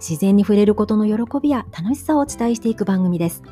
[0.00, 3.42] 自然に触れることの喜びや楽しさをお伝えしていく番組です。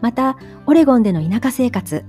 [0.00, 2.04] また、オレゴンでの田舎生活、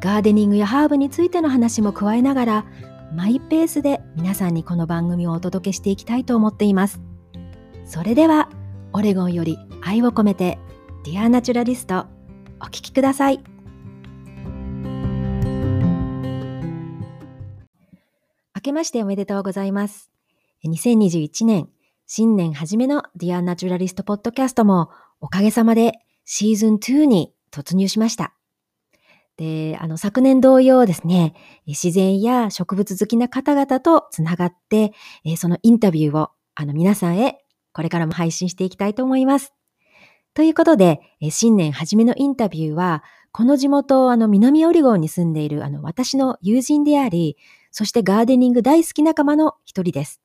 [0.00, 2.66] ガーデニングやハーブについての話も加えながら、
[3.14, 7.00] マイペースで皆さんにこの番組をお届けしていきたいと思っています。
[7.84, 8.48] それでは、
[8.92, 10.58] オレゴンより愛を込めて、
[11.04, 12.06] ディアナチュラリスト、
[12.60, 13.42] お聴きください。
[18.54, 20.10] 明けましておめでとうございます。
[20.64, 21.68] 2021年
[22.06, 28.34] 新年初めの Dear Naturalist Podcast もおかげさまでシーズン2に突入しました。
[29.36, 31.34] で、あの、昨年同様ですね、
[31.66, 34.92] 自然や植物好きな方々とつながって、
[35.36, 39.52] そのインタビューをあの皆さんへこれからも配信していきたいと思います。
[40.34, 41.00] ということで、
[41.30, 47.36] 新年初めのインタビューは、この地元、あの、南オリゴンに住んでいる、あの、私の友人であり、
[47.70, 50.21] そしてガーデニング大好き仲間の一人です。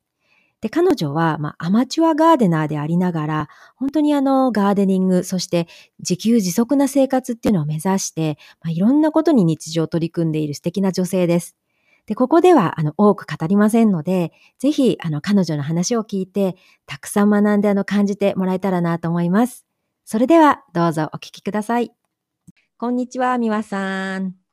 [0.61, 5.67] で、彼女は、まあ、アマチュアガーデナーでありながら、本当にあの、ガーデニング、そして
[5.99, 11.55] 自給自足な生活っていうのを目指して、まあ、いろんなことに日常を取り組んでいる素敵な女性です。
[12.07, 19.65] で、ここでは、あの、多く語りませんので、ぜひ、あの、彼女の話を聞いて、たくさん学んで、あの、感じてもらえたらなと思います。
[20.05, 21.91] それでは、どうぞお聞きください。
[22.77, 24.46] こんにちは、みわさん。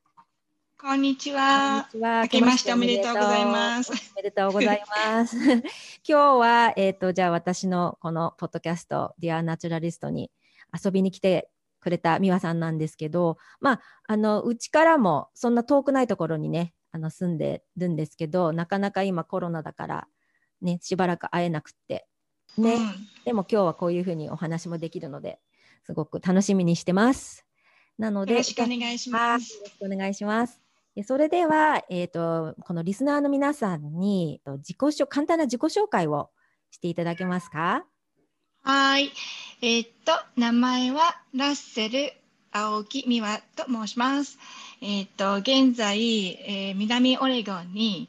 [0.87, 1.89] こんにちは。
[1.91, 2.21] こんにちは。
[2.25, 3.91] 明けましておめでとうございます。
[3.91, 5.35] おめでとうございます。
[5.41, 5.63] 今
[6.05, 10.31] 日は、えっ、ー、と、じゃあ私のこのポッドキャスト、ディアナチュラリストに
[10.79, 11.49] 遊びに来て
[11.81, 20.09] くれた美和さんなんですけど、まあ、あの、うちからもそんな遠くないところにね、あの住んでるんですけど、なかなか今コロナだから、
[20.61, 22.07] ね、しばらく会えなくって、
[22.59, 22.95] ね、うん、
[23.25, 25.41] でも今日はこういうふうにお話もできるので、
[25.85, 27.47] すごく楽しみにしてます。
[27.97, 29.55] なので、よろしくお願いします。
[29.55, 30.64] よろしくお願いします。
[31.03, 36.31] それでは、えーと、このリスナーの皆さんに自己紹簡単な自己紹介を
[36.71, 37.85] していただけますか？
[38.63, 39.11] はい。
[39.61, 42.13] えー、っと、名前はラッセル
[42.53, 44.39] 青木美和と申します。
[44.81, 45.99] えー、っと、現在、
[46.47, 48.09] えー、南オレゴンに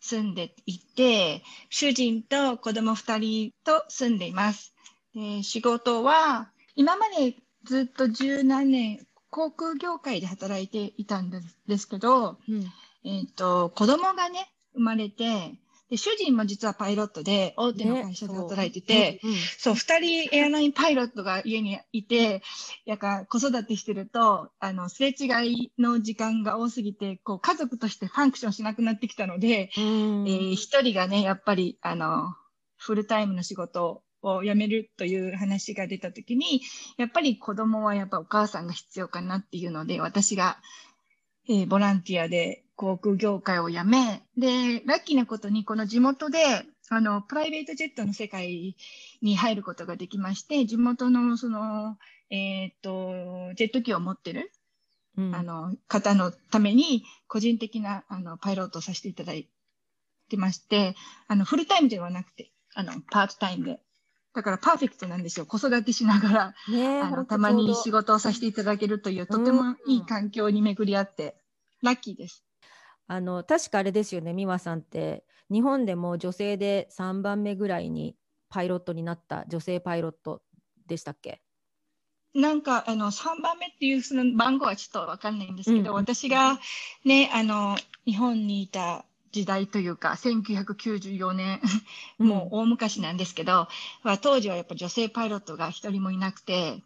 [0.00, 4.74] 住んでいて、主人と子供2人と住んでいます。
[5.14, 11.28] で仕事は、今までずっと十何年航空業界で働いていたん
[11.66, 12.72] ですけど、うん、
[13.04, 15.56] えっ、ー、と、子供がね、生まれて、
[15.90, 22.44] で、主人も実はパイロットで、大手の会社で働いてて、そう、そう、二人エアラインパイロットが家にいて、
[22.84, 32.36] やか子育てしてると、あの、すれ違いの時間が多すぎて、こう、家族としてファンクションしなくなってきたので、えー、一人がね、やっぱり、あの、
[32.76, 36.62] フルタイムの仕事を辞めるという話が出たときに、
[36.96, 40.58] やっぱり子供はやっぱお母さんが必要かなっていうので、私が、
[41.48, 46.38] えー、ボランティアで航空業界を辞め、で、ラッキーなことにこの地元で、
[46.90, 48.76] あの、プライベートジェットの世界
[49.22, 51.96] に入ることができまして、地元のその、
[52.30, 53.12] えっ、と、
[53.54, 54.50] ジェット機を持ってる、
[55.16, 59.48] うん、あの、方のために、個人的な、あの、パイロットをさせていただい
[60.28, 60.94] てまして、
[61.28, 63.80] あの、フルタイムではなくて、あの、パートタイムで
[64.34, 65.46] だからパーフェクトなんですよ。
[65.46, 71.36] 子育てしながら、ね、あのたまに仕事をさせていただけるという、とてもいい環境に巡り合って、
[71.82, 72.44] ラッキーです。
[73.06, 78.16] あの確かあれですよね、美和さんって、日本でも女性で3番目ぐらいに
[78.48, 80.42] パイロットになった女性パイロット
[80.86, 81.40] でしたっけ？
[82.34, 86.58] なんかあの3番目っていうその番号はちょっと分かんないんですけど、うん、私が
[87.04, 91.60] ねあの日本にいた時代というか、1994年、
[92.18, 93.66] もう大昔なんですけど、
[94.04, 96.84] うん、当時はやっぱ女性パイロットが一人もいなくて、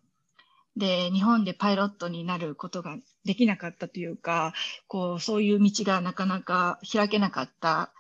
[0.75, 2.97] で、日本でパイロットになることが
[3.27, 4.55] できなかったというか、
[4.87, 7.93] こう、そういう道がなかなか開けなかった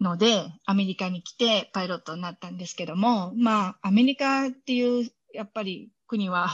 [0.00, 6.48] ので、アメリカに来てパイロットになったんですけども、まあ、アメリカっていう、やっぱり国は、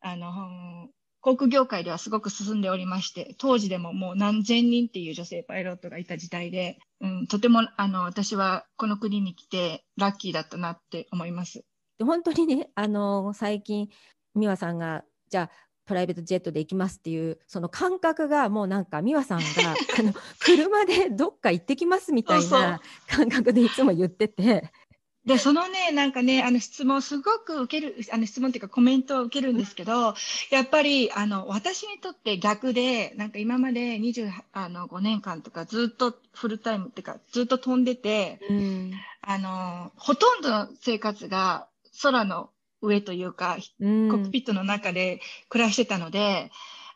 [0.00, 0.88] あの、
[1.20, 11.64] 航空業界ではすごく進んでおりまして、当時でももう何千人っていう女性パイロットがいた時代で、うん、とてもあの私はこの国に来てラッキーだったなって思います。
[12.00, 13.88] 本当にね、あの最近、
[14.36, 19.44] 美和さんが、じゃあ、プライベートジェットで行きますっていうその感覚がもうなんか美和さんが
[19.98, 24.70] あの車でどっか行ってきますみたいな感覚でいつも言ってて
[25.28, 30.14] で、そのね、なんかね、あの質問すごく受ける、あの質問っていうかコメントを受けるんですけど、
[30.50, 41.68] やっぱり、あの、私にとって逆で、なんか今まで25年間とかずっとフルタイムっていうか、ずっと飛んでて、うん、あの、ほとんどの生活が
[42.02, 42.48] 空の
[42.80, 45.20] 上というか、コックピットの中で
[45.50, 46.50] 暮らしてたので、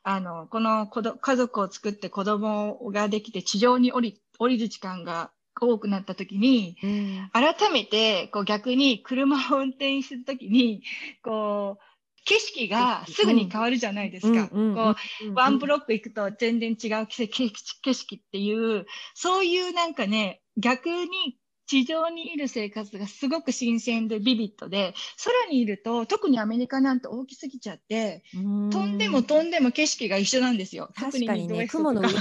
[0.04, 10.82] あの、この家族を作って子供ができて地上に降り降りる時間が多くなった時に、うん、改めてこう逆に車を運転する時に
[11.22, 11.82] こう
[12.24, 14.48] 景色がすぐに変わるじゃないですか。
[14.48, 24.94] こう、ワンブロック行くと全然違う景色っていう、そういうなんかね、逆に地上にいる生活がすごく新鮮でビビッドで、
[25.24, 30.90] 空にいると、特にアメリカなんて大きすぎちゃって、飛んでも飛んでも景色が一緒なんですよ。
[30.94, 32.14] 確かにね、雲の上に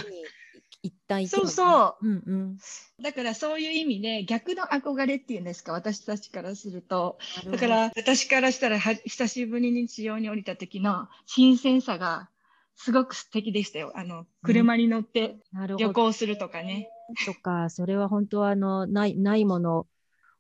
[0.84, 2.58] 一旦そうそう、うんうん。
[3.02, 7.18] だからそういう意味で逆の憧れっていうんですか、私たちからすると。
[7.52, 12.30] だから私からしたら久しぶりに地上に降りた時の新鮮さが
[12.76, 13.92] すごく素敵でしたよ。
[13.96, 15.38] あの、車に乗って
[15.78, 16.90] 旅行するとかね。
[17.26, 19.88] とか、それは本当はあの、ない、ないもの。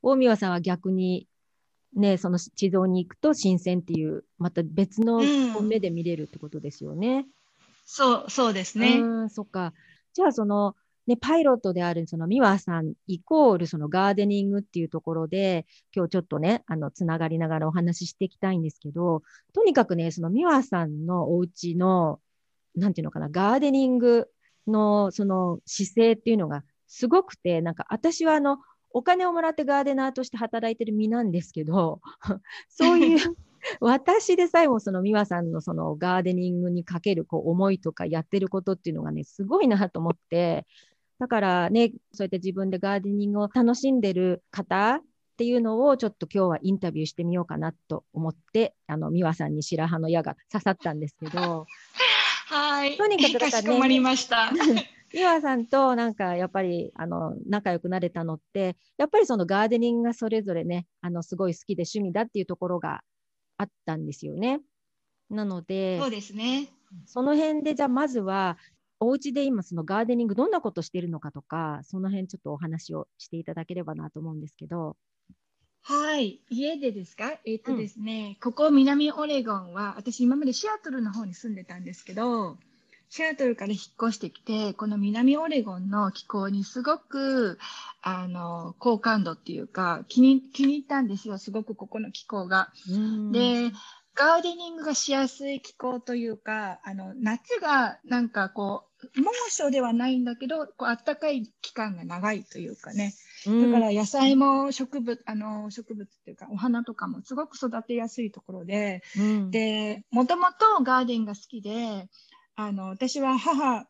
[0.01, 1.27] 大宮さんは逆に、
[1.93, 5.21] ね、その地上に行くと新鮮っていう、また別の
[5.61, 7.17] 目で見れるってことですよね。
[7.17, 7.25] うん、
[7.85, 8.99] そう、そうですね。
[8.99, 9.73] うん、そっか。
[10.13, 10.75] じゃあその、
[11.07, 15.65] ね、パイロットであるその美和さんイコールそのガーデニングっていうところで
[15.95, 19.23] 今日ちょっとねあのつながりながらお話ししていきたいんですけど
[19.53, 22.19] とにかくねその美和さんのお家の
[22.75, 24.27] なんていうのかなガーデニング
[24.67, 28.59] のその姿勢っていうのがすごくてなんか私はあの
[28.93, 32.01] お金をもらってガーデナーとして働いてる身なんですけど
[32.69, 33.35] そういう
[33.79, 40.65] 私でさえもその美和さんのそのガーデニングにかけるこう思いとかやってることっていうのがね、すごいなと思って、
[41.19, 45.01] だからね、そうやって自分でガーデニングを楽しんでる方っ
[45.37, 51.67] ていうのをちょっと今日はインタビューしてみようかなと思って、あの美和さんに白羽の矢が刺さったんですけど、
[52.47, 52.97] はい。
[52.97, 54.51] とにかくだからね、かりました。
[55.13, 63.01] 美和さんとなんかやっぱりあの仲良くなれたのってやっぱりそのガーデニングがそれぞれねあのすごい好きで趣味だっていうところが
[63.61, 64.59] あったんですよね。
[65.29, 66.67] なので、そうですね。
[67.05, 68.57] その辺で、じゃあまずは、
[68.99, 74.97] お家で今、そのガーデニング、どんなことしてるのかとか、その辺ちょっとお話をしていただければなと思うんですけど。
[75.83, 77.39] はい、家でですか？
[77.45, 82.57] えっ、ー、とですね、うん、ここ南オレゴンは、私今までシアトルの方に住んでたんですけど、
[83.13, 87.59] シアトルから引っ越してきて、この南オレゴンの気候にすごく、
[88.01, 91.37] あの、好感度っていうか、気に、気に入ったんですよ。
[91.37, 92.69] すごくここの気候が。
[93.33, 93.69] で、
[94.15, 98.85] ガーデニングがしやすい気候というか、あの、夏がなんかこ
[99.15, 103.13] う、猛暑ではないんだけど、こう、暖かい期間が長いというかね。
[103.45, 112.07] だから野菜も植物、あの、植物っていうか、お花とかもすごく育てやすいところで、うん、で、もともとガーデンが好きで、
[112.55, 113.87] あの、私は母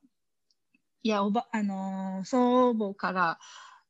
[1.03, 3.39] やおば、あの、祖母から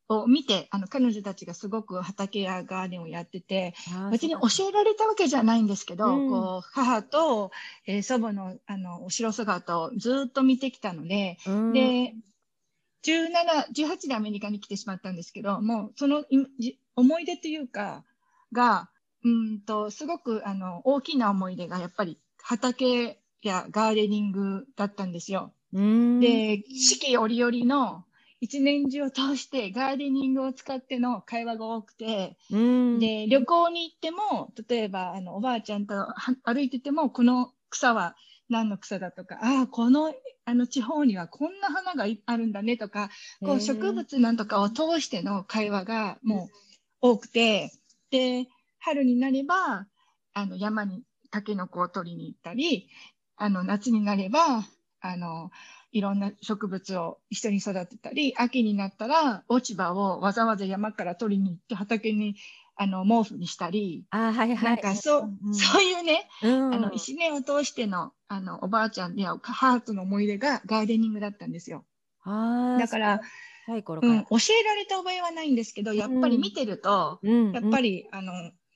[0.08, 3.74] を見て、あの、彼女たちがすごく畑やガーデンをやってて、
[4.12, 7.52] 別に教えられたわけじゃないんですけど、うん、こう、母と、
[7.88, 12.14] えー、祖母の、あの、後ろ姿をずっと見てきたので、うん、で、
[13.04, 13.30] 17、
[13.74, 16.24] 18でアメリカに来てしまったんですけど、もう、その
[16.96, 18.04] 思い出というか、
[18.52, 18.90] が、
[19.24, 25.54] うんと、すごく、あの、大きな思い出が、やっぱり、畑やガーデニングだったんですよ。
[26.20, 28.06] で、四季折々の
[28.40, 32.38] 一年中を通してガーデニングを使っての会話が多くて、
[33.00, 35.94] で、旅行に行っても、例えば、あの、おばあちゃんと
[36.44, 38.16] 歩いてても、この草は
[38.50, 43.10] 何の草だとか、ああ、この、あの地方にはこんな花があるんだねとか、
[43.46, 46.50] こう植物なんとかを通しての会話がも
[47.02, 47.72] う多くて、
[48.10, 48.48] で、
[48.80, 49.88] 春になれば、
[50.34, 52.90] あの、山にタケノコを取りに行ったり、
[53.42, 54.64] あの、夏になれば、
[55.02, 55.50] あの、
[55.92, 62.36] いろんな植物を一緒に育てたり、秋になったら落ち葉をわざわざ山から取りに行って畑に
[62.76, 71.84] あの毛布にしたり、あはいはい、なんかそう、うん、そういうね、うん、あの一年を通してのあのおばあちゃんや母との思い出がガーデニングだったんですよ。
[72.24, 73.22] あだから、
[74.08, 74.12] う。
[74.14, 78.32] ん、教えられた覚えはないんですけど、やっぱり見てると、やっぱり、あの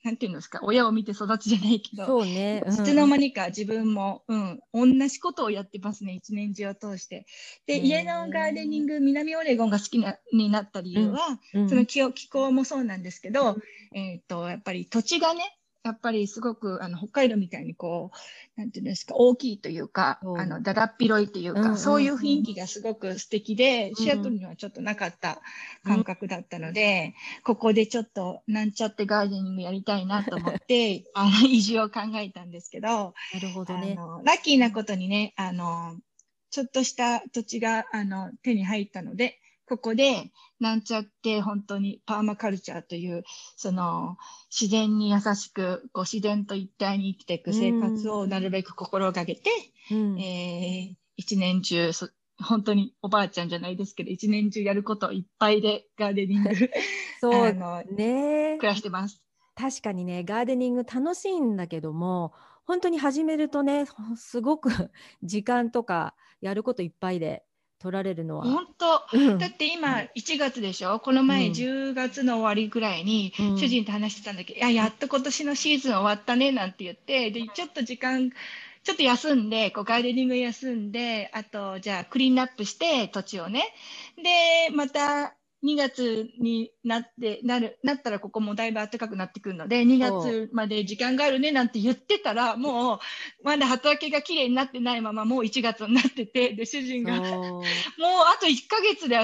[0.06, 2.62] なんていうんですか、親を見て育つじゃないけど、そうね。
[2.64, 7.26] いつの間にか自分も、うん、同じことをやってますね、一年中を通して。
[7.66, 15.55] で、家のガーデニング、南オレゴンが好きなになった理由は、うん、その気気候もそうなんですけど、うん、えっ、ー、と、やっぱり土地がね、
[15.86, 20.38] やっぱりすごくあの北海道みたいにこう、なんていうんですか、大きいというか、そう。
[20.38, 23.94] あの、だだっ広いというか、うんうんそういう雰囲気がすごく素敵で、ん。
[23.94, 25.40] シアトルにはちょっとなかった
[25.84, 27.14] 感覚だったので、
[27.44, 33.94] ここでちょっとなんちゃってガーデニングやりたいなと思って、 あの、移住を考えたんですけど、なるほどね。
[33.96, 35.96] あの、ラッキーなことにね、あの、
[36.50, 43.24] ちょっとした土地が、あの、手に入ったので、ここで、なんちゃって本当にパーマカルチャーという、
[43.56, 44.16] その、
[44.50, 49.50] 自然に優しく、こう自然と一体に生きていく生活をなるべく心がけて、
[49.90, 56.50] うんえー一年中、そ本当におばあちゃんじゃないですけど、一年中やることいっぱいでガーデニング、
[57.20, 57.52] そう
[57.94, 58.56] ね。
[58.58, 59.22] 暮らしてます。
[59.54, 62.34] 確かにね、ガーデニング楽しいんだけども、
[62.66, 64.70] 本当に始めるとね、すごく
[65.22, 67.45] 時間とかやることいっぱいで
[67.78, 68.44] 取られるのは。
[68.44, 69.38] 本当、うん。
[69.38, 71.00] だって今1月でしょ？
[71.00, 71.52] この前うん。
[71.52, 73.58] 10月の終わりぐらいにうん。
[73.58, 78.30] 主人と話してたんだけど、いや、やっと今年のシーズン終わったねなんて言って、で、ちょっと時間、
[78.82, 83.64] ちょっと休んで、こうガーデニング休んで、あと、じゃあクリーンアップして土地をね。
[84.16, 85.34] で、また
[85.64, 92.98] 2月になって、なる、なったらここもだいぶ暖かくなってくるので、2月まで時間があるねなんて言ってたら、もう、
[93.42, 97.62] まだ畑が綺麗になってないまま、もう1月になってて、で、主人が、そうもう
[98.26, 99.16] あと1ヶ月で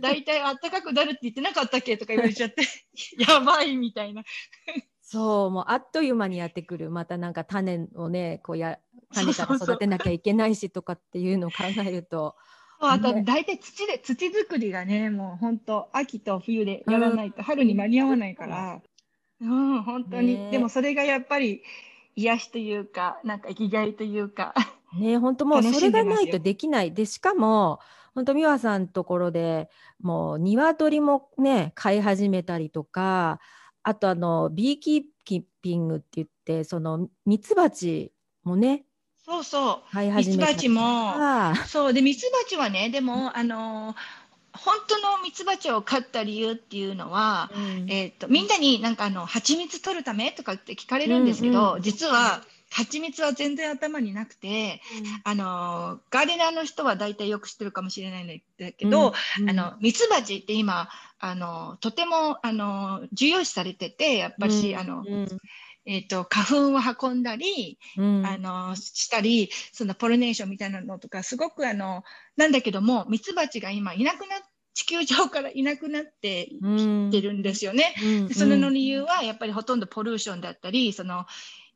[0.00, 2.62] だいたい暖かくなるって言ってなかったっけとか言われちゃって、
[3.18, 4.22] やばいみたいな。
[5.02, 6.90] そう、もうあっという間にやってくる。
[6.90, 8.78] またなんか種をね、こうや、
[9.12, 13.22] 種かそうそうそうら育てなきゃいけないしとかっていうのを考えると、そうあとね。
[13.22, 18.80] 大体土で、土作りがね、もう本当秋と冬でやらないと春に間に合わないから、
[19.40, 20.34] うん、本当に。
[20.36, 20.50] ね。
[20.50, 21.62] でもそれがやっぱり
[22.16, 24.54] 癒しというか、なんか生きがいというか、
[24.98, 26.92] ね、本当もう楽それがないとできない。
[26.92, 27.80] で、しかも、
[28.14, 29.70] 本当美和さんのところで
[30.00, 33.40] もう鶏もね、飼い始めたりとか、
[33.82, 38.84] あとあの、ビーキーピングって言って、そのミツバチもね、
[39.30, 40.16] そうそう。
[40.16, 41.14] ミツバチも。
[41.68, 41.92] そう。
[41.92, 43.94] で、ミツバチはね、でも、あの、
[44.52, 47.90] 本当のミツバチを飼った理由っていうのは、うん。
[47.90, 51.78] えっと、みんなになんかあの、蜂蜜取るためとかって聞かれるんですけど、うん。
[51.78, 54.80] う実は、蜂蜜は全然頭になくて、
[55.24, 59.50] あの、ガーデナーの人は大体よく知ってるかもしれないんだけど、うん。
[59.50, 60.88] あの、ミツバチって今、
[61.20, 65.28] あの、とても、あの、重要視されてて、やっぱり、あの、うん
[65.90, 68.24] えっと、花粉を運んだり、うん。
[68.24, 72.04] あの、したり、そのポリネーションみたいなのとか、すごくあの、
[72.36, 74.40] なんだけども、ミツバチが今いなくなっ、
[74.72, 76.76] 地球上からいなくなってうん
[77.10, 77.92] きてるんですよね。
[78.00, 78.28] うん。
[78.28, 81.26] でそれの理由は、やっぱりほとんどポリューションだったり、その、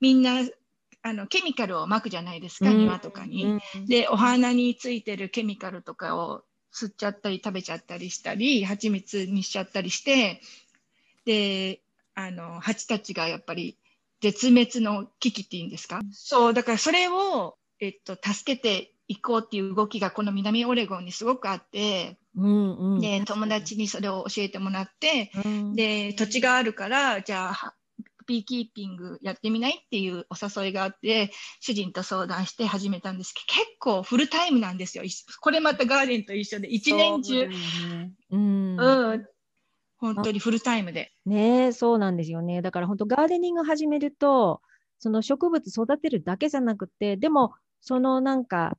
[0.00, 0.49] みんな、
[1.02, 2.78] あの、ケミカルをまくじゃないですか、うん。
[2.78, 3.44] 庭とかに。
[3.44, 3.87] うん。
[3.87, 10.40] で、お花についてるケミカルとかを吸っちゃったり食べちゃったりしたり、蜂蜜にしちゃったりして、
[11.25, 11.80] で、
[12.14, 13.76] あの、蜂たちがやっぱり
[14.24, 16.00] 絶滅の危機っていうんですか？
[16.12, 23.00] そう、だからそれを、えっと、助けていこうっていう動きがこの南オレゴンにすごくあって、うんうん。
[23.00, 25.74] で、友達にそれを教えてもらって、うん。
[25.74, 27.74] で、土地があるから、じゃあ、
[28.26, 35.04] ビーキーピングやってみないっていうお誘いがあって、主人と相談して始めたんですけど、結構フルタイムなんですよ。
[35.04, 35.10] い
[35.42, 37.46] これまたガーデンと一緒で、一年中。
[37.46, 38.12] ね。
[38.30, 38.78] うん。
[38.78, 39.26] うん、
[40.12, 41.12] 本当にフルタイムで。
[41.26, 42.62] ねえ、そうなんですよね。
[42.62, 44.61] だから本当ガーデニング始めると、
[44.99, 48.76] その植物育てるだけじゃなくて、でもそのなんか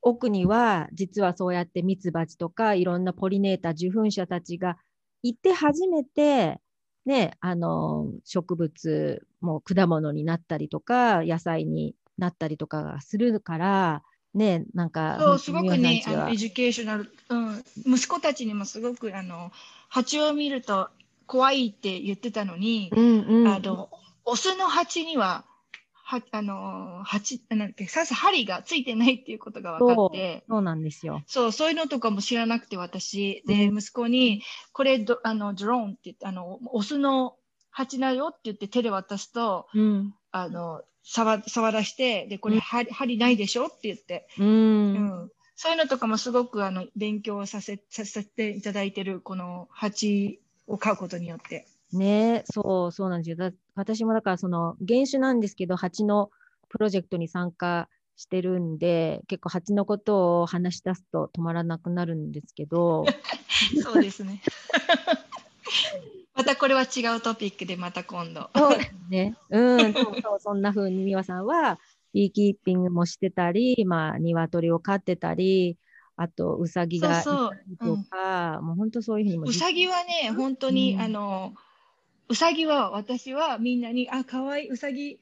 [0.00, 4.76] 奥には実はそうやってミツバチとかいろんなポリネーター、受粉者たちが
[5.22, 6.60] いて初めて、
[7.06, 14.02] ね、あの植物も果物になったりとか野菜になったりとかがするから、
[14.34, 19.52] ね、なんかそう、すごくね edu cational、うん、息子たちにもすごく、あの、
[19.92, 20.88] 蜂を見ると
[21.26, 23.90] 怖いって言ってたのに、うんうん、あの、
[24.24, 25.44] オスの蜂には、
[25.92, 31.22] は、あの、蜂、なんだっけ、刺す針がついてないっていうことが分かって、そうなんですよ。
[31.26, 33.42] そう、そういうのとかも知らなくて、私。
[33.46, 33.78] で、うん。
[33.78, 37.36] 息子に、これど、あの、ドローンって言って、あの、オスの
[37.70, 40.14] 蜂だよって言って手で渡すと、うん。
[40.30, 42.60] あの、触、触らして、で、これ、うん。
[42.60, 44.46] 針、針ないでしょって言って、うん。
[44.46, 45.30] うん。
[45.62, 51.68] そういうのとかもすごく、あの、勉強させ、させていただいてる、この蜂を飼うことによって。
[51.92, 53.36] ねそう、そうなんですよ。
[53.36, 56.32] だ私もだからその原種なんですけど、蜂の
[56.68, 63.04] プロジェクトに参加してるんで、結構蜂のことを話し出すと止まらなくなるんですけど、
[63.84, 64.42] そうですね。
[66.34, 68.50] またこれは違うトピックで、また今度。
[68.56, 69.36] そうですね。
[69.50, 71.78] うん、そうそう、そんな風に美和さんは、
[72.12, 75.78] ビーキーピングもしてたり、まあ、鶏を飼ってたり、
[76.16, 77.30] あと、ウサギがいた
[77.68, 81.00] りとか、もう本当そういうふうにもうさぎはね、本当に、うん。
[81.00, 81.54] あの、
[82.28, 85.18] うさぎは私はみんなに、あ、かわいい、うさぎ、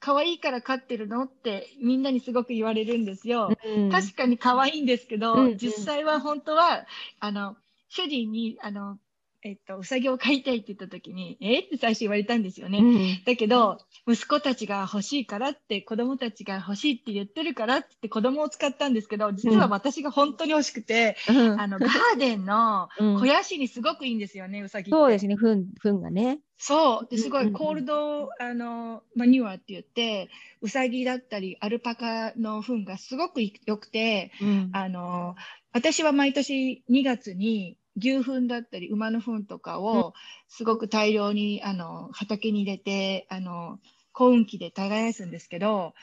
[0.00, 1.24] かわいいから飼ってるの？
[1.24, 3.56] ってみんなにすごく言われるんですよ。
[3.64, 3.90] うん。
[3.90, 5.56] 確かに可愛いんですけど、うんうん。
[5.58, 6.86] 実際は本当は、
[7.20, 7.56] あの、
[7.88, 8.98] 主人に、あの、
[9.44, 12.78] えっと、うさぎを飼いたいって言った時に、えって最初言われたんですよね。
[12.78, 24.90] うんだけど、息子たちが欲しいからって、子供たちが欲しいって言ってるからって子供を使ったんですけど、実は私が本当に欲しくて、うんあの、ガーデンのうん肥やしにすごくいいんですよね、うさぎって。
[24.92, 26.38] そうですね、ふん、ふんがね。
[26.58, 27.08] そう。
[27.10, 30.30] で、すごいコールド、あの、マニュアって言って、
[30.60, 35.34] うさぎだったり、アルパカの糞がすごく良くて、うんあの、
[35.72, 40.14] 私は毎年2月に牛糞だったり馬の糞とかを
[40.48, 43.78] すごく大量にあの畑に入れて、あの、
[44.12, 45.94] 幸運期で耕すんですけど、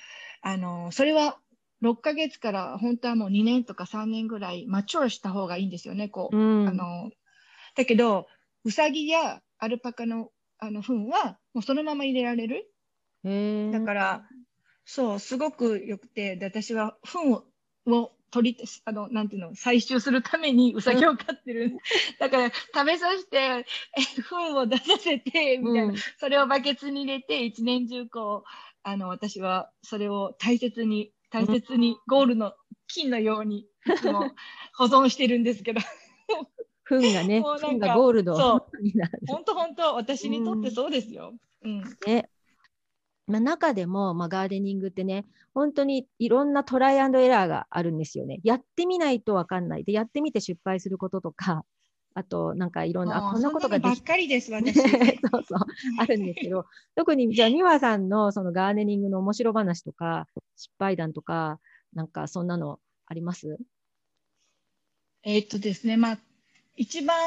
[0.42, 1.40] あの、それは
[1.82, 6.38] 6ヶ月から本当はもう2年とか3年ぐらいマチュアした方がいいんですよね、こう。
[6.38, 7.12] うんあの、
[7.76, 8.28] だけど、
[8.64, 12.72] うさぎやアルパカのあの糞はもうそのまま入れられる。
[13.72, 14.30] だから、
[14.86, 17.46] そう、すごく良くて、で、私は糞を
[17.86, 21.78] を取り、あの、なんていうの、採集するためにウサギを飼ってる。
[22.20, 23.66] だから、食べさせて、
[23.98, 28.50] え、糞を出させて、みたいな、うんそれをバケツに入れて、一年中こう、
[28.84, 32.54] あの、私はそれを大切に、大切にゴールの
[32.88, 33.68] 金のように、い
[33.98, 34.32] つも
[34.76, 35.82] 保存してるんですけど、
[36.84, 39.20] ふんがね、もうなんかふんがゴールドそ になる。
[39.28, 41.34] 本当本当私にとってそうですよ。
[41.64, 41.84] うん。
[42.06, 42.30] ね。
[43.30, 48.40] まあ、中でも、まあ、ガーデニングってね、本当にいろんなトライアンドエラーがあるんですよね。
[48.44, 49.84] やってみないとわかんない。
[49.84, 51.64] で、やってみて失敗することとか、
[52.16, 54.74] あと、なんかいろんな、あこんなことができっかりです、 私。
[54.82, 54.90] そう
[55.48, 55.60] そう、
[56.00, 61.60] あるんですけど、特にじゃあ、美和さんのそのガーデニングの面白話とか、失敗談とか、
[61.94, 63.58] なんかそんなのあります？
[65.24, 66.20] えーっとですね、まあ、
[66.80, 67.18] 一番、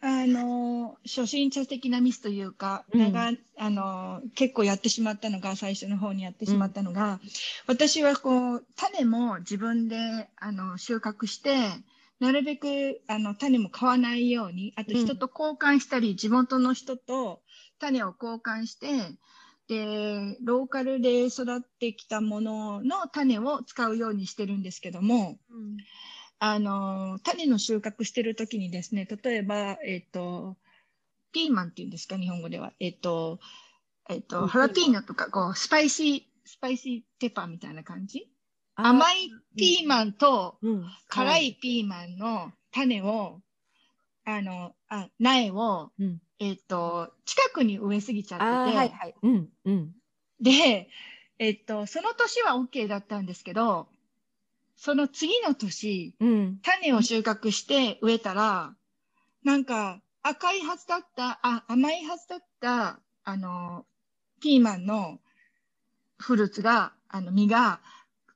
[0.00, 3.12] あの、初心者的なミスというか、うん。
[3.12, 7.20] 長あの、結構やってしまったのが、最初の方にやってしまったのが、
[7.68, 9.96] 私はこう、種も自分で、
[10.36, 11.56] あの、収穫して、
[12.18, 17.42] なるべく、あの、種も買わないように、あとうん人と交換したり、地元の人と
[17.78, 18.88] 種を交換して、
[19.68, 25.38] で、ローカルで育ってきたものの種を使うようにしてるんですけども、
[26.38, 30.56] あの、種の収穫してるときにですね、例えば、えっ、と、
[31.32, 32.72] ピーマンっていうんですか、日本語では。
[32.78, 33.40] えっ、と、
[34.08, 34.22] えっ、うん。
[34.22, 38.30] と、 jalapeño とか、こう、 spicy、spicy pepper みたいな感じ？
[38.74, 41.54] あ甘いピーマンとうん、辛い。
[41.54, 43.40] ピーマンの種を、
[44.26, 49.14] あの、あ、苗を、うん、えっ、と、近くに植えすぎちゃってて、はいはい。
[49.22, 49.92] うん、うん。
[50.40, 50.90] で、
[51.38, 53.88] えっ、と、その年は OK だったんですけど、
[54.76, 56.58] その次の年、うん。
[56.62, 58.74] 種を収穫して植えたら、
[59.42, 63.86] なんか赤いはずだった、あ、甘いはずだった、あの、
[64.40, 65.20] ピーマンの
[66.18, 67.80] フルーツが、あの、実が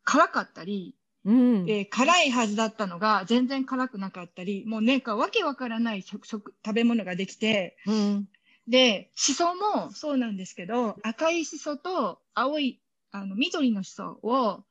[0.04, 1.66] 辛かったり、うん。
[1.66, 8.28] で辛いはずだったのが全然辛くなかったり、もうなんかわけわからない食、食、食べ物ができて、うん。
[8.66, 14.64] で、シソもそうなんですけど、赤いシソと青い、あの、緑のシソを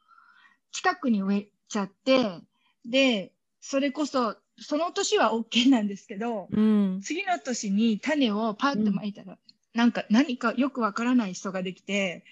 [0.72, 2.42] 近くに植えちゃって、
[2.86, 7.02] で、それこそ、その年は OK なんですけど、うん。
[7.02, 9.38] 次の年に種をパッと巻いたら、
[9.74, 12.26] なんか何かよくわからないシソができて、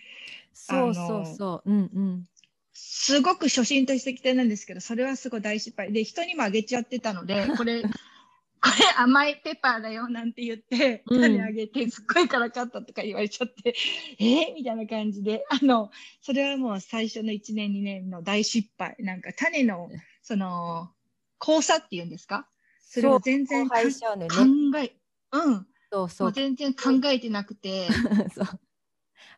[0.54, 1.72] そうそうそう。
[1.72, 2.28] うん、うん。
[2.74, 7.84] すごく初心としてきてなんですけど、それはすごい大失敗で、人にもあげちゃってたので、これ、
[8.62, 13.76] これ甘いペッパーだよなんて言って、うん種あげて、すっごい辛かったとか言われちゃって、
[14.20, 14.52] え？
[14.52, 15.92] ー、みたいな感じで、あの、
[16.22, 18.96] それはもう最初の1年2年の大失敗。
[19.00, 19.90] なんか種の、
[20.22, 20.92] その、
[21.40, 22.48] 交差っていうんですか？
[22.80, 24.86] それを全然そう荒廃しちゃうのよ考ね。
[24.86, 24.98] え、
[25.32, 26.32] うん、そうそう。
[26.32, 27.88] 全然考えてなくて。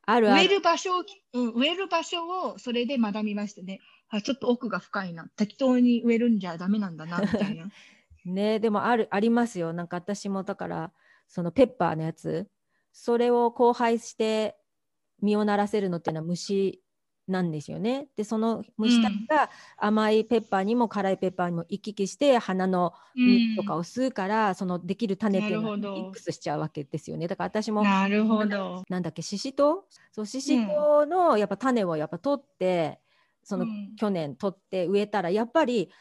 [0.05, 0.41] あるある。
[0.41, 1.03] 植える場所を、
[1.33, 3.79] うん、植える場所をそれで学びましたね。
[4.09, 5.27] あ、ちょっと奥が深いな。
[5.35, 7.69] 適当に植えるんじゃダメなんだな、みたいな。
[8.25, 9.73] ねでもあるありますよ。
[9.73, 10.91] なんか私もだから
[11.27, 12.47] そのペッパーのやつ
[12.91, 14.57] それを交配して
[15.21, 16.81] 実をならせるのっていうのは虫
[17.27, 18.07] なんですよね。
[18.17, 27.27] でその虫たちが甘いペッパーにも辛いペッパーにも行き来して花の実とかを吸うから、そのできる種っていうのはなるほどミックスしちゃうわけですよね。
[27.27, 28.83] だから私もなるほど。
[28.89, 29.75] なんだっけシシト？
[29.75, 32.99] ウそうシシトウのやっぱ種をやっぱ取って
[33.43, 35.91] そのうん去年取って植えたらやっぱり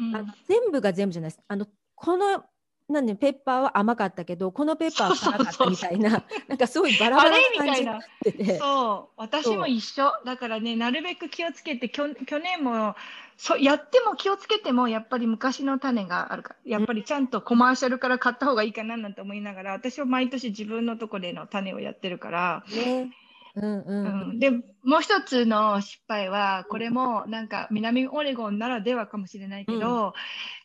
[0.00, 1.42] うんあの全部が全部じゃないです。
[1.46, 2.44] あのこの
[2.88, 8.58] なんでペッパーは甘かったけどこのペッパーは辛かったみたいな なんかすごいバラバラな感じになってて。
[8.58, 10.12] そう、私も一緒。
[10.24, 12.96] だからね、なるべく気をつけて、きょ去年も
[13.36, 23.10] そうやっても気をつけてもやっぱり昔の種があるからやっぱりちゃんとコマーシャルから買った方がいいかななんて思いながら私は毎年自分のとこでの種をやってるから、ね。
[23.56, 24.30] うんうん。
[24.30, 30.14] うん、でもう一つの失敗はこれもなんか南オレゴンならではかもしれないけど、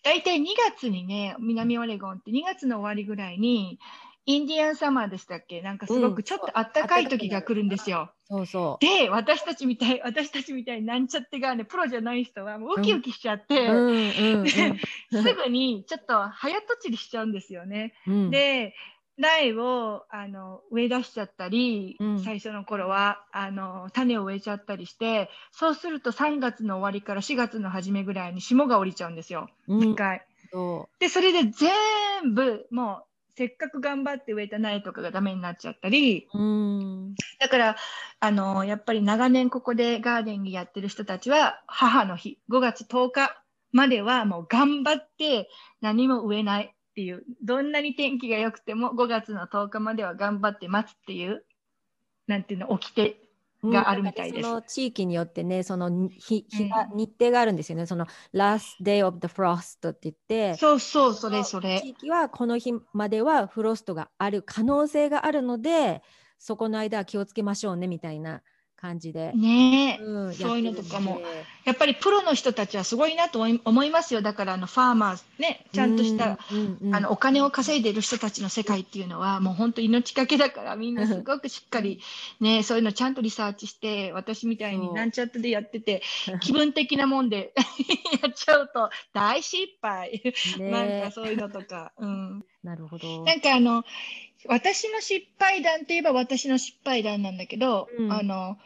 [0.03, 3.79] 大体2月にね南オレゴンって2月の終わりぐらいに
[4.27, 5.61] インディアンサマーでしたっけ？
[5.61, 8.11] なんかすごうんくちょっと暖かい時が来るんですよ。
[8.27, 13.71] そうそで私たちみたい私たちみたいになんちゃってがねプロじゃない人はもうウキウキしちゃって、う。
[13.71, 14.47] うんうんうん。
[14.47, 17.93] すぐにちょっと早とちりしちゃうんですよね。
[18.07, 18.73] うん、で
[19.17, 30.25] 苗をあの植え出しちゃったり、うん最初の頃はあの種を植えちゃったりしてそうすると3月の終わりから4月の初めぐらいに霜が降りちゃうんですよ、うん一回。
[30.51, 33.05] そでそれで全部もう
[33.37, 36.37] せっかく頑張って植えた苗とかがダメになっちゃったりう。
[36.37, 37.15] うん。
[37.39, 37.75] だから
[38.19, 45.49] あのやっぱり長年ここでガーデンにやってる人たちは母の日5月10日まではもう頑張って
[45.81, 51.43] 何も植えないっていうどんなに天気が良くても5月の10日までは頑張って待つっていう
[52.25, 53.17] なんていうの掟
[53.65, 54.47] があるみたいです。
[54.47, 57.85] その地域によってね、その日日が、日程があるんですよね。
[57.85, 66.01] その last day of the frost って言って、そうそうそれそ地れ域はこの日まではフロストがある可能性があるので、
[66.39, 68.41] そこの間は気をつけましょうねみたいな
[68.75, 69.31] 感じで。
[69.33, 71.21] ねえ、うんそういうのとかも。
[71.65, 74.21] やっぱりプロの人たちはすごいなと思いますよ。
[74.21, 76.55] だからあのファーマーねちゃんとした、う
[76.89, 81.99] んあのお金を稼いでる人たちの世界っていうのはもう本当命がけだからみんなすごくしっかり
[82.39, 86.03] ねそういうのちゃんとリサーチして私みたいになんちゃってでやってて
[86.41, 87.53] 気分的なもんで
[88.21, 90.21] やっちゃうと大失敗、
[90.59, 93.23] ねなんかそういうのとか、うん、なるほど。
[93.23, 93.83] なんかあの
[94.47, 98.57] 私の失敗談といえば私の失敗談なんだけど、うんあの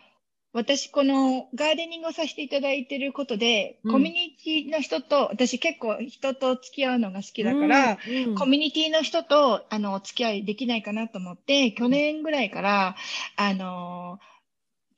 [0.51, 12.95] 私このガーデニングをさせていただいてることで、うんコミュニティの人と私結構人と付き合うのが好きだから、うんうんコミュニティの人とあのお付き合いできないかなと思って去年ぐらいから
[13.35, 14.19] あの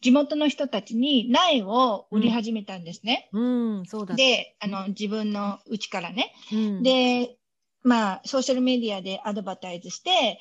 [0.02, 3.30] 地元の人たちに苗を売り始めたんですね。
[3.34, 4.16] うん、そうだ。
[4.16, 6.34] であの自分のうちからね。
[6.52, 7.36] うん、で
[7.84, 10.40] まあソーシャルメディアでアドバタイズして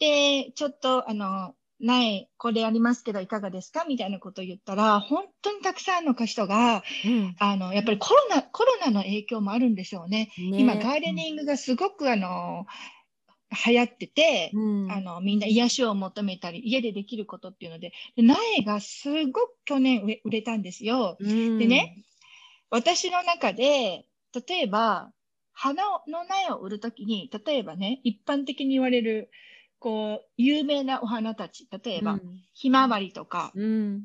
[0.00, 3.84] でちょっとあの苗これありますけどいかがですか？
[3.88, 7.36] みたいなことを言ったら本当にたくさんの人がうん。
[7.38, 10.30] あのやっぱりコロナコロナの影響もあるんでしょうね。
[10.36, 10.58] ね。
[10.58, 12.66] 今ガーデニングがすごくあの
[13.66, 14.92] 流行ってて、うん。
[14.92, 21.16] あのみんな癒しを求めたり家でできることっていうのでで苗がすごく去年売れ売れたんですよ。
[21.18, 21.58] うん。
[21.58, 21.96] でね、
[22.68, 24.04] 私の中で
[24.48, 25.12] 例えば
[25.52, 29.30] 花の苗を売るときに例えばね一般的に言われる
[29.80, 31.66] こう有名なお花たち。
[31.84, 32.42] 例えば、うん。
[32.52, 34.04] ひまわりとか、うん。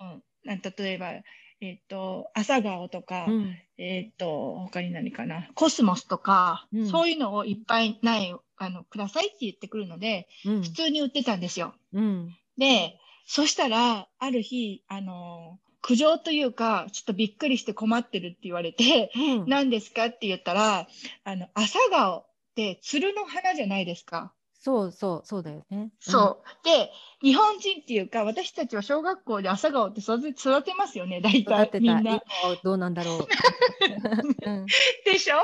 [0.00, 1.12] うん、例えば、
[1.60, 3.56] えっと朝顔とか、うん。
[3.76, 6.88] えっ、と、他に何かな、コスモスとか、うん。
[6.88, 10.62] そういうのをいっぱい苗をあのくださいって言ってくるので、うん。
[10.62, 11.74] 普通に売ってたんですよ。
[11.92, 12.34] うん。
[12.56, 19.48] で、そしたら、ある日、あの、苦情というか、ちょっとびっくりして困ってるって言われて、うん。
[19.48, 20.88] 何ですかって言ったら、
[21.24, 24.32] あの、朝顔って鶴の花じゃないですか。
[24.62, 25.90] そうそうそうだよね。
[26.00, 26.64] そう。
[26.66, 26.90] で、
[27.22, 31.44] 日本人っていうか、私たちは小学校で朝顔って育て育てますよね、大。
[31.46, 32.22] 体みんな
[32.62, 33.18] どうなんだろう。
[33.20, 34.66] う ん
[35.06, 35.36] でしょ？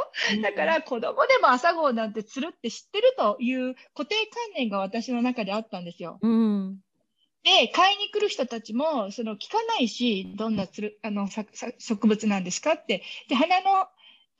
[0.42, 6.18] だから子供でも朝顔なんて釣るって知ってるという固定観念が私の中であったんですよ。
[6.20, 6.78] うん
[7.42, 13.04] で、買いに来る人たちも、その聞かないし、どんなつるあのささ植物なんですかって。
[13.28, 13.86] で、花の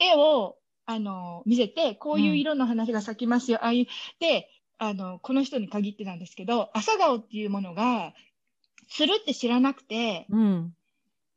[0.01, 3.59] 絵をあの見せて、こういう色の花が咲きますよ。
[3.63, 3.87] ああいう。
[4.19, 8.15] で、あの、この人に限ってなんですけど、朝顔っていうものが、
[8.89, 10.75] つるって知らなくて、うん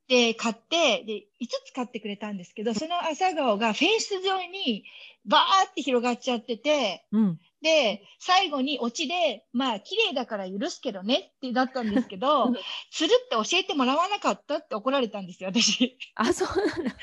[0.09, 4.83] で、買って、で、5つ買ってくれたんですけど、その朝顔がフェンス沿いに
[5.23, 12.55] バーって広がっちゃってて、うんで、最後にオチで、まあ、綺麗だから許すけどねってなったんですけどうん、
[12.89, 15.97] つるって教えてもらわなかったって怒られたんですよ、私。
[16.15, 16.95] あそうなんだ。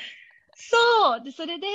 [0.59, 1.23] そう。
[1.23, 1.67] で、それで、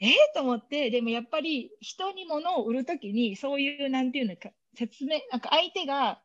[0.00, 6.20] えー、と思って、でもやっぱり人に物を売るときに、そういう、なんていうのか、説明、なんか相手が、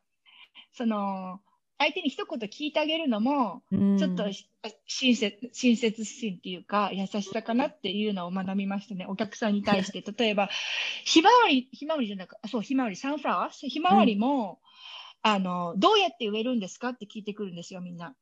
[0.72, 1.40] その、
[1.78, 4.48] 相手に一言聞いてあげるのも、うんちょっとし
[4.86, 9.04] 親切親切心っていうか優しさかなっていうのを学びましたね。
[9.08, 10.00] お客さんに対して。
[10.16, 10.48] 例えば、
[11.04, 13.68] ひまわり、ひまわりじゃなくあそう、ひまわり、サンフラワー？
[13.68, 14.60] ひまわりも、
[15.22, 16.90] あの、どうやって植えるんですか？
[16.90, 18.14] って聞いてくるんですよ、みんな。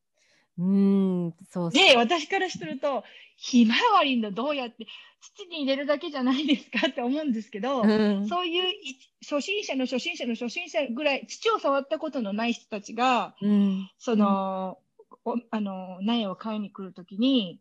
[0.59, 1.71] うんそう。
[1.71, 3.05] で、私からすると、
[3.37, 4.87] ひまわりのどうやって
[5.21, 14.79] 土に入れるだけじゃないですかって思うんですけど、うんそういうい初心者の初心者の初心者ぐらい土を触ったことのない人たちが、うんその、
[15.25, 17.61] おあの苗を買いに来るときに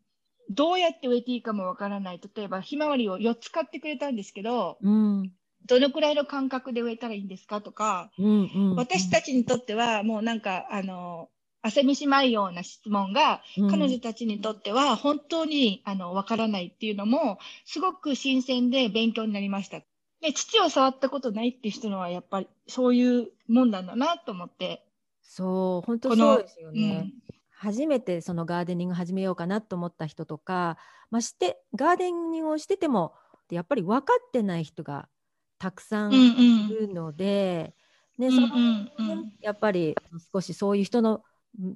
[0.50, 2.22] どうやって植えていいかもわからない。
[2.36, 5.32] 例えば、ひまわりを4つ買ってくれたんですけど、うん。
[5.68, 8.52] どのくらいの間隔で植えたらいいんですかとか、うん。
[8.54, 8.76] うん。
[8.76, 11.30] 私たちにとっては、もうなんか、あの、
[11.70, 19.82] 汗見しまいような質問が、うん彼女たちにとっては本当にあのわからないっていうのもすごく新鮮で勉強になりました。
[20.22, 24.86] で土を触ったことないっていう人のはやっぱりそういうもんなんだなと思って。
[25.22, 27.14] そう、本当そうですよね。
[27.52, 30.78] 初めてそのガーデニング始めようかなと思った人とか、
[31.12, 33.14] まあ、してガーデニングをしてても
[33.52, 35.10] やっぱり分かってない人が
[35.58, 37.74] たくさんうんうんいるので、
[38.18, 39.96] ねそのうんうんうんやっぱり
[40.34, 41.22] 少しそういう人のうん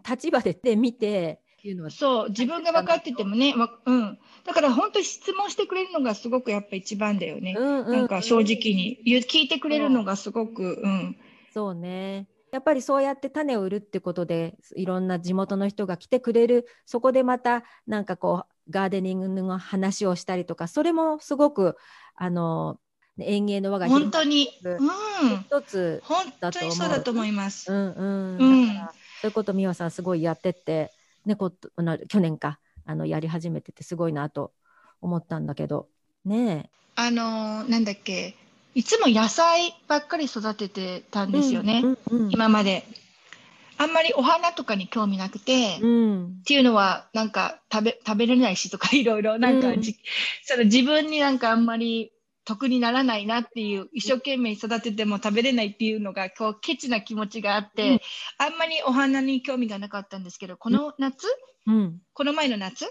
[0.07, 7.55] 立場でで見てっていうのはそう自分が分かっててもね、わうん、だから本当に質問してくれるのがすごくやっぱ一番だよね。
[7.57, 8.99] うんうんなんか正直に。
[9.05, 10.87] 聞いてくれるのがすごく、う。
[10.87, 11.17] ん、
[11.53, 12.27] そうね。
[12.51, 16.67] やっぱりそうやって種を売るってことでいろんな地元の人が来てくれる。
[16.85, 21.77] そこでまたなんかこうガーデニングの話をしたりとかそれもすごく
[22.15, 22.77] あの
[23.19, 27.71] 園芸の輪が本当に、るうん、一つ、本当にそうだと思います。
[27.71, 28.37] うんうん。
[28.37, 28.89] うん
[29.23, 30.91] そういうこと美和さんすごいやってって、
[31.25, 34.51] ね、ことあの去年かあのやり始めててすごいなと
[34.99, 35.87] 思ったんだけど。
[36.25, 38.35] ねあのーなんだっけ、
[38.75, 41.37] いつも野菜ばっかり育ててたんえ。
[41.37, 42.83] ですよね、うんうん今まで。
[43.77, 49.95] あんまりお花とかに興味なくて、うっんていうのは、なんか食べ、食べれないしとかいろいろ、なんかじ、
[50.43, 52.11] その自分になんかあんまり
[52.45, 57.99] 得にならないなっていう、一生懸命育てても食べれないっていうのが、こう、ケチな気持ちがあって、うん。
[58.37, 61.27] あんまりお花に興味がなかったんですけど、この夏、
[61.67, 62.01] うん。
[62.13, 62.85] この前の夏、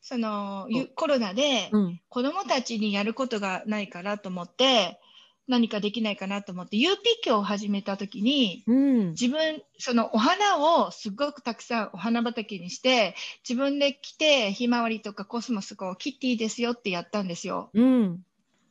[0.00, 2.00] その、ゆコロナで、うん。
[2.08, 5.00] 子供たちにやることがないからと思って、
[5.48, 9.10] 何かできないかなと思って、UP 教を始めた時に、うん。
[9.10, 13.16] 自分、そのお花をすごくたくさんお花畑にして、
[13.48, 17.70] 自分で来て、ひまわりとかコスモスを切っていいですよってやったんですよ。
[17.74, 18.25] うん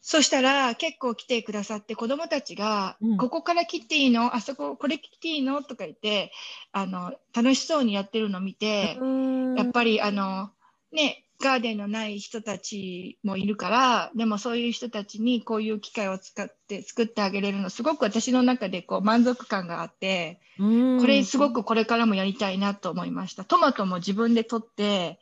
[0.08, 3.18] そしたら結構来てくださって子供たちが、うん。
[3.18, 4.36] ここから切っていいの？
[4.36, 5.64] あそこ、これ切っていいの？
[5.64, 6.32] とか言って、
[6.72, 9.56] あの、楽しそうにやってるのを見て、うん。
[9.56, 10.52] やっぱりあの、
[10.92, 21.00] ね、ガーデンのない人たちもいるから、でもそういう人たちにこういう機会を使って作ってあげれるの、すごく私の中でこう満足感があって、うん。
[21.00, 23.44] これすごくこれからもやりたいなと思いました。
[23.44, 25.20] トマトも自分で取って、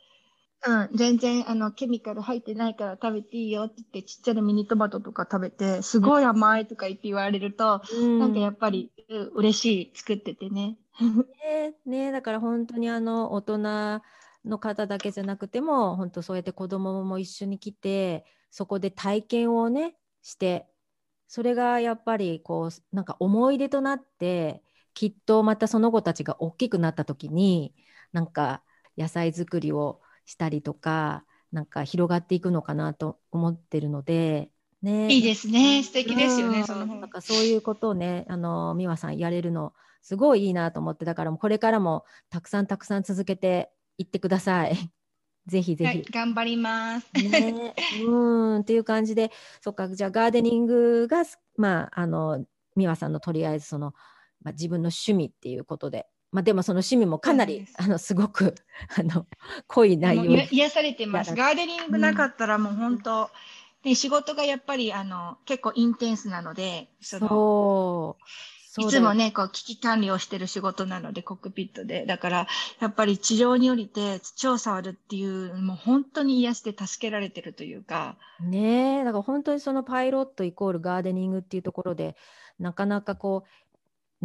[0.66, 10.78] うん、全然あのケミカル入ってないから食べていいよって言って、ちっちゃなミニトマトとか食べて、すごい甘いとか言って言われると、うんなんかやっぱり、うん嬉しい、作っててね。
[11.44, 13.58] ねねだから本当にあの大人
[14.44, 20.68] の方だけじゃなくても本当そうやって子供も一緒に来てそこで体験をねして
[21.26, 24.62] それがやっぱりこうなんか思い出となって
[24.94, 27.74] きっとまたその子たちが大きくなった時に
[28.12, 28.62] なんか
[28.96, 34.50] 野菜作りをしたりとかなんか広がっていくのかなと思ってるので、
[34.82, 35.82] ね、いいですね。
[35.82, 44.76] 素敵ですよね、うんその方なんかそういうことをね、あの美和さんやれるのすごいいいなと思って、だからこれからもたくさんたくさん続けていってください。
[45.46, 46.12] ぜひぜはい、ひ。
[46.12, 47.10] 頑張ります。
[47.14, 47.74] ね、
[48.06, 49.30] うんっていう感じで、
[49.62, 52.44] そっか、じゃあガーデニングがす、まあ、あの
[52.76, 53.94] 美和さんのとりあえずその、
[54.42, 58.56] まあ、自分の趣味っていうことで、まあ、でもその趣味もかなりあのすごく
[58.98, 59.24] あの
[59.68, 61.30] 濃い内容癒癒されてます。
[61.30, 63.30] やガーデニングなかったらもう本当、
[63.84, 68.24] で仕事がやっぱりあの結構インテンスなので、そう。
[68.82, 72.04] いつもね、こう危機管理をしてる仕事なので、コックピットで。
[72.06, 72.46] だから、
[72.80, 79.04] やっぱり地上に降りて土を触るっていう、もう本当に癒して助けられてるというか、ねえ。
[79.04, 82.16] だから本当にそのパイロットイコールガーデニングっていうところで
[82.58, 83.48] なかなかこう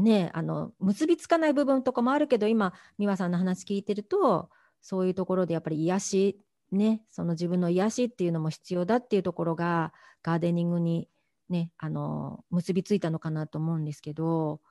[0.01, 4.49] ねあの結びつかない部分とかもあるけど今美和さんの話聞いてると
[4.81, 6.39] そういうところでやっぱり癒し
[6.71, 11.09] ねその自分の癒しっていうのも必要だっていうところがガーデニングに
[11.49, 14.61] ねあの結びついたのかなと思うんですけど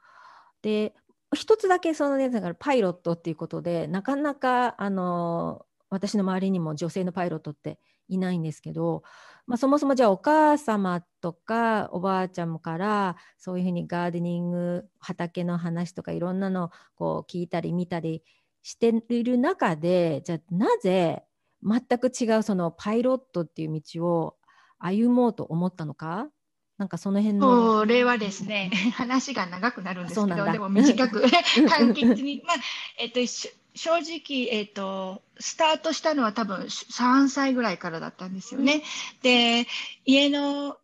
[0.62, 0.95] で
[1.35, 9.03] 一つだけそのねだからパイロットっていうことでなかなかあの私の周りにも女性のパイロットっていないんですけど、
[9.49, 18.23] まあ、そもそもじゃあお母様とかおばあちゃんからそういうふうにガーデニング畑の話とかいろんなのをこう聞いたり見たり
[18.63, 21.25] している中でじゃあなぜ
[21.63, 24.37] 全く違うそのパイロットっていう道を
[24.79, 26.29] 歩もうと思ったのか？
[26.77, 27.79] なんかその辺の。
[27.81, 32.41] これはですね、 話が長くなるんですけど、でも短く、うん簡潔に。
[32.47, 32.57] まあ、
[32.99, 38.83] えっと、し正直、えっと、スタートしたのは多分3歳ぐらいからだったんですよね。
[39.23, 39.67] で、
[40.05, 40.77] 家の、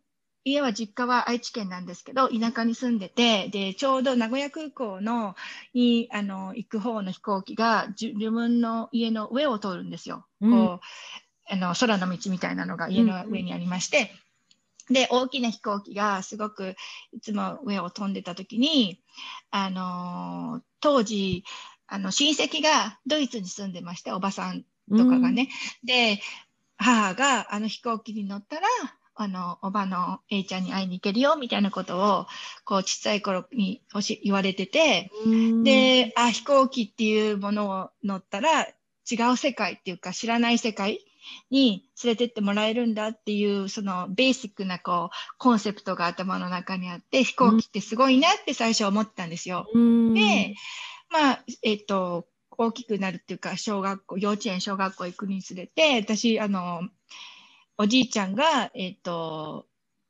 [0.45, 5.35] 家は実家は愛知県なんですけど、田舎に住んでて、で、ちょうど名古屋空港の、
[5.73, 10.25] に、あの、行く方の飛行機が、じ自分の家の上を通るんですよ。
[10.39, 10.85] うんこう、
[11.47, 14.11] あの空の道みたいなのが家の上にありまして、
[14.89, 16.75] で、大きな飛行機がすごく
[17.11, 19.01] いつも上を飛んでた時に、
[19.51, 21.43] あのー当時、
[21.87, 25.49] あの、親戚がドイツに住んでまして、おばさんとかがね。
[25.83, 26.19] で、
[26.77, 28.67] 母があの飛行機に乗ったら、
[29.17, 32.27] あの、おばの A ちゃんに会いに行けるよ、みたいなことを、
[32.65, 33.81] こう、ちっちゃい頃に
[34.21, 38.67] 言われてて、うん、で、あ、飛行機っていうものを乗ったら、
[39.09, 40.99] 違う世界っていうか、知らない世界
[41.49, 49.65] に連れてってもらえるんだっていう、そのベーシックなこう、コンセプトが頭の中にあって、飛行機ってすごいなって最初思ってたんですよ。
[49.73, 50.55] うん、で、
[51.15, 56.81] まあ、えっと、大きくなるっていうか、小学校、幼稚園、小学校行くにつれて、私、あの、
[57.77, 59.65] おじいちゃんが、えっと、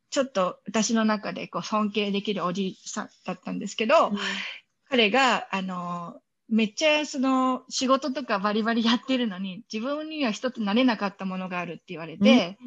[0.10, 4.12] ちょっと私の中でこう尊敬できるおじいさんだったんですけど、
[4.90, 12.58] 彼が、あの、めっちゃその仕事とかバリバリやってるのに、自分には一つなれなかったものがあるって言われて、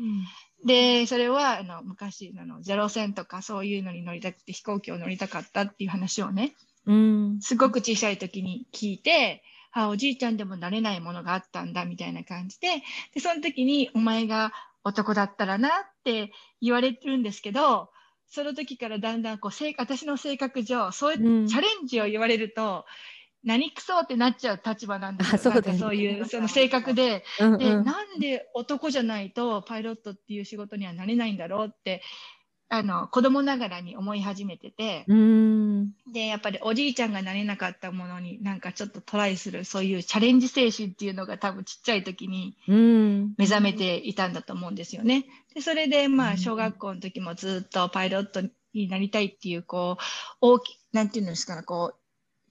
[0.65, 6.55] で、それは、あの、昔、あの、ゼロ戦とかそういうのに乗りたくて飛行機を乗りたかったっていう話をね、
[6.89, 12.83] うん、すごく小さい時に聞いて、あ、おじいちゃんでもなれないものがあったんだ、みたいな感じで、
[13.15, 14.53] で、その時に、お前が
[14.85, 15.71] 男だったらなっ
[16.05, 17.91] て言われてるんですけど、
[18.27, 22.87] その時からだんだんこう、性私の性格上、そういうチャレンジを言われると、
[23.45, 25.55] 何くそってなっちゃう立場なんですよ。
[25.55, 25.61] ね。
[25.61, 27.85] なんかそういう、その性格で、で、うんうん。
[27.85, 32.03] なんで男じゃないとパイロットっていう仕事にはなれないんだろうって、
[32.69, 35.68] あの、子供ながらに思い始めてて、うん、
[36.13, 45.25] で、やっぱりおじいちゃんがなれなかったものになんかちょっとトライする、そういうチャレンジ精神っていうのが多分ちっちゃい時にうん、目覚めていたんだと思うんですよね。
[45.55, 46.31] で、それでまうん。
[46.33, 48.43] あ小学校の時もずっとパイロット
[48.75, 50.03] になりたいっていう、こう、
[50.41, 51.99] 大き、なんていうんですかね、こう、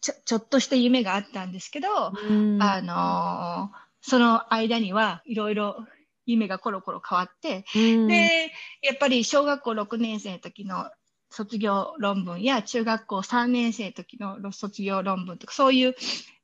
[0.02, 1.88] ちょ、ちょっとした夢があったんですけど、
[2.30, 2.62] うん。
[2.62, 5.86] あのーその間にはいろいろ
[6.26, 10.90] 夢がコロコロ変わって、うん、で、やっぱり小学校6年生の時の
[11.30, 15.96] 卒業論文や中学校3年生の時の卒業論文とか、そういう、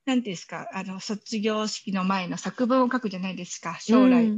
[0.05, 3.77] なんていうんですか、あの、卒業式の前の作文を書くじゃないですか。
[3.79, 4.31] 将来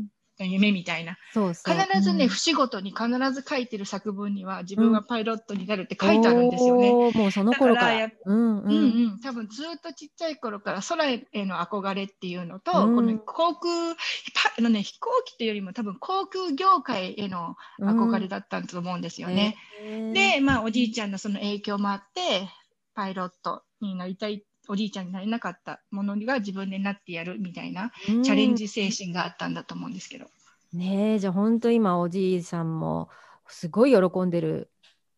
[0.43, 1.17] 夢みたいな。
[1.33, 6.91] 必ずね、うん節ごとに必ず書いてる作文には自分はパイロットになるって書いてあるんですよね。
[6.91, 8.09] おーもうその頃から。
[8.25, 13.95] うんううんんうん、多分ずっとちっちゃい頃から空への憧れっていうのと、うんこの航空、
[14.33, 19.57] パあのね、飛行機というよりも多分航空業界への憧れだったと思うんですよね。
[19.79, 22.49] へーで、まあおじいちゃんのその影響もあって、
[22.93, 30.27] パイロットになりたい、おじいちゃんになれなかったものが自分でなってやるみたいなうんチャレンジ精神があったんだと思うんですけど。
[30.73, 33.09] ねえじゃあ本当今おじいさんも
[33.47, 34.69] すごい喜んでる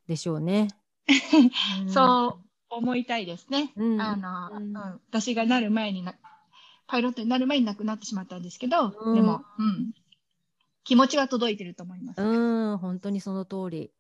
[0.08, 0.68] でしょうね。
[1.82, 3.72] うんそう思いたいですね。
[3.76, 6.16] うんあの、うんうん私がなる前にな、
[6.88, 9.94] パイロットになる前に亡くなってしまったんですけど、うんでも、うん、
[10.84, 12.22] 気持ちは届いてると思います。
[12.22, 13.92] うん、本当にその通り。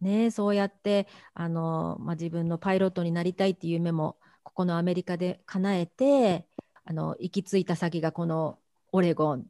[0.00, 4.16] ねえ、そうやってあの、まあ、自分のパイロットになりたいっていう夢も
[4.58, 6.44] ここのアメリカで叶えて
[6.84, 8.58] あの行き着いた先がこの
[8.90, 9.46] オレゴン、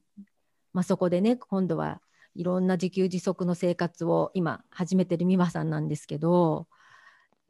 [0.75, 2.03] まあ、そこでね今度は
[2.35, 6.67] いろんな自給自足の生活を今始めてる美和さんなんですけど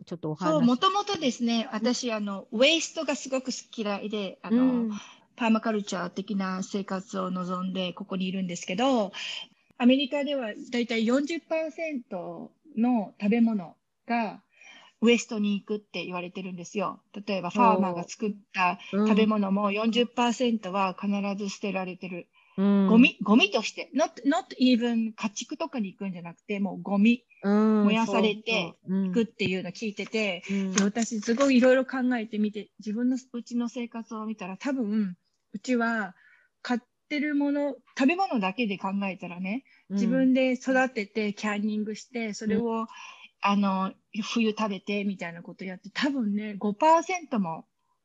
[0.07, 4.91] ちょっとお話そう、もともとですね、私、あの、ウェイストがすごく嫌いで、あの、うん。
[5.35, 9.11] パーマカルチャー的な生活を望んでここにいるんですけど、
[9.77, 13.75] アメリカではだいたい40%の食べ物
[14.07, 14.41] が
[15.01, 17.01] ウエストに行くって言われてるんですよ。
[17.27, 22.29] 例えばファーマーが作った食べ物も40%は必ず捨てられてる。
[22.57, 22.87] うん。
[22.89, 27.85] ゴミ、ゴミとして、not, not even 家畜とかに行くんじゃなくて、もうゴミうん。
[27.85, 29.05] 燃やされてそうそう。
[29.05, 30.73] 行くっていうのを聞いてて、うん。
[30.73, 35.17] で私すごいいろいろ考えてみて、自分のうちの生活を見たら多分、
[35.53, 36.15] うちは
[36.63, 42.87] 買ってるもの、食べ物だけで考えたらね、自分で育ててキャンニングして、それを、
[43.41, 47.65] あの、冬食べてみたいなことやって、多分ね、5%も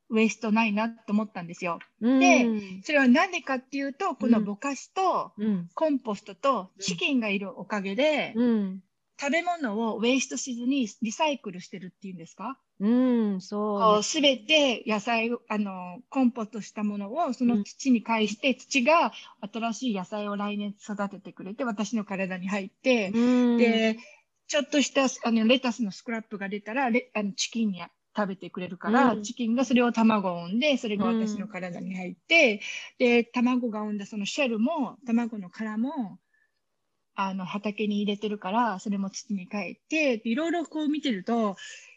[0.10, 1.80] ウエストないなと思ったんですよ。
[2.02, 2.20] うん。
[2.20, 4.46] でそれは何でかっていうと、このうん。
[4.46, 5.70] ぼかしとうん。
[5.76, 8.84] コンポストとチキンがいるおかげで、うん。
[9.20, 12.58] 食べ物をウェイストしずにリサイクルしてるっていうんですか？
[12.80, 12.88] う
[13.36, 19.14] ん、そうすべて野菜を、あの、コンポストしたものをその土に返して、土が
[19.54, 23.58] 新しい野菜を来年育ててくれて、私の体に入って、うん。
[23.58, 23.98] で、
[24.48, 27.82] ちょっとしたあのレタスのスクラップが出たら、レあのチキンに
[28.16, 32.62] 食べてくれるから、うんチキンがそれを卵を産んで、それが私の体に入って、
[33.00, 36.20] で、卵が産んだそのシェルも、卵の殻も、
[37.16, 41.56] あの、畑に入れてるから、それも土に帰って、でいろいろこう見てると、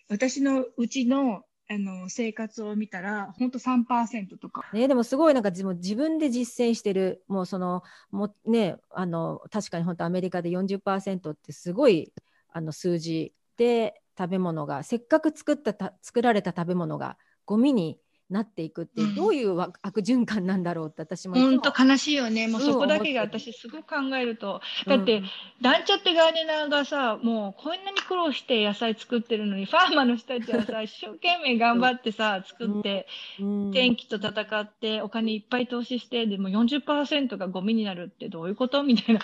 [0.09, 4.63] 私のうちのあの生活を見たら本当3%とか。
[4.73, 7.83] ね、でもすごいなんか自分自分で実践してるもうその
[8.13, 12.13] もねあの確かに本当アメリカで40%ってすごい
[12.57, 17.99] あの数字で食べ物がせっかく作った作られた食べ物がゴミに
[18.29, 22.49] なっていくってどういう悪循環なんだろうって私も本当悲しいよね。
[22.49, 25.23] もうそこだけが私すごく考えると、だって、
[25.61, 33.07] なんちゃってガーデナーがさもうこんなに苦労して野菜作ってるのにファーマーの人たちはさ一生懸命頑張ってさ作って、
[33.39, 39.21] 天気と戦ってお金いっぱい投資してでも40%がゴミになるってどういうことみたいな。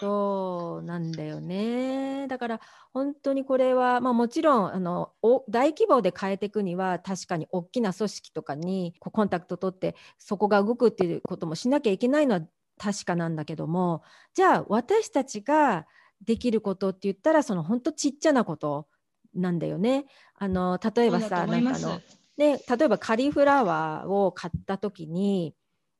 [0.00, 2.26] そうなんだよね。
[2.28, 2.60] だから
[2.92, 5.12] 本当にこれは、まあ、もちろんあの
[5.48, 12.40] 大規模で変えていくには確かに大きな組織とかにコンタクト取ってそこが動くっていうこともしなきゃいけないのは
[12.78, 14.02] 確かなんだけども
[14.34, 15.86] じゃあ私たちが
[16.24, 18.86] できることって言ったらその本当ちっちゃなこと
[19.34, 20.04] なんだよね。
[20.34, 22.00] あの例えばさなんかの、
[22.36, 25.54] ね、例えばカリフラワーを買った時に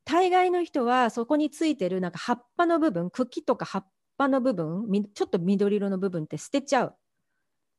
[0.04, 3.86] 大概の人はそこについてるなんか葉っぱの部分茎とか葉っ
[4.18, 6.94] ぱの部分ちょっと緑色の部分って捨てちゃう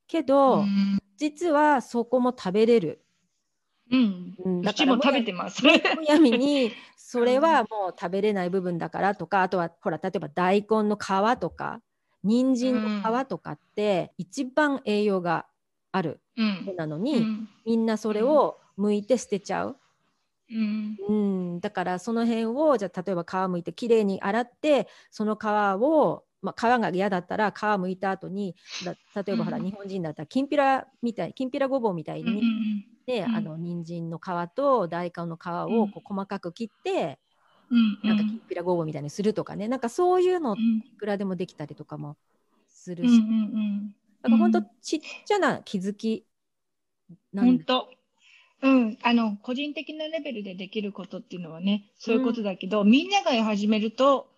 [0.07, 0.66] けど、
[1.18, 3.03] 実はそこも食べれる。
[3.91, 3.97] う
[4.49, 5.63] ん、だからも食べてます。
[5.63, 5.71] む
[6.07, 11.81] やみに それはもう食べれない部分だからとか、あとはほら例えば大根の皮とか
[12.23, 15.45] 人参の皮とかって一番栄養が
[15.91, 16.21] ある
[16.75, 19.77] なのに、うん、みんなそれを剥いて捨てちゃう。
[20.49, 21.13] うん、う
[21.55, 28.53] ん、だからその辺をじゃあ例えば皮むいてきれいに洗ってその皮をまあ、皮が嫌だったら皮むいた後に
[29.15, 32.43] 例えばほら、日本人だったらきんぴらみたいきんぴらごぼうみたいに、
[33.06, 37.20] で、うん、あの人参の皮と大根の皮をこう細かく切って、
[37.70, 39.68] うん、なんかきんぴらごぼうみたいにするとかね。
[39.68, 42.18] なんかそういうのいくらでもできたりとかも
[42.68, 46.26] するし、うん、だから本当ちっちゃな気づき
[47.32, 47.89] なん当
[48.62, 54.30] うん、あの個人的なレベルでできることっていうのはねそういうことだけど、うん、みんなが始めると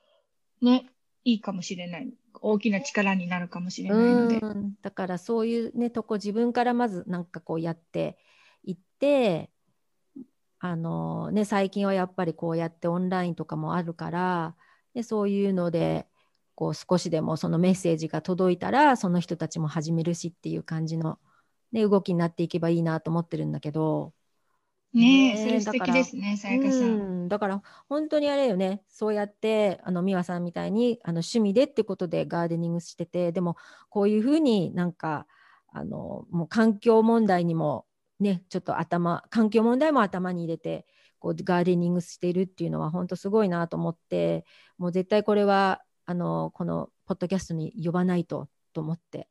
[0.64, 0.88] ね
[1.24, 2.12] いいかもしれない。
[2.42, 4.42] 大きな力になるかもしれないので。
[4.82, 8.18] だからそういうねとこ自分からまずなんかこうやって
[9.00, 9.50] て
[10.60, 14.56] あのね最近はやっぱりこうやってオンラインとかもあるから
[14.94, 16.08] でそういうので
[16.56, 21.20] こう少しでもそのメッセージが届いたらその人たちも始めるしっていう感じの、
[21.72, 24.14] ね、動きになっていけばいいなと思ってるんだけど。
[24.94, 27.28] ねえ、それ素敵ですね、さやかさん。
[27.28, 33.58] だから本当にあれよね、そうやってあの美和さんみたいにあの趣味でってことでガーデニングしてて、でも
[33.90, 35.28] こういうふうになんか
[35.74, 37.86] あのもう環境問題にも
[38.20, 40.86] ね、ちょっと頭環境問題も頭に入れて
[41.20, 44.46] こうガーデニングしているっていうのは本当すごいなと思って、
[44.78, 49.30] もう絶対これはあのこのポッドキャストに呼ばないとと思って。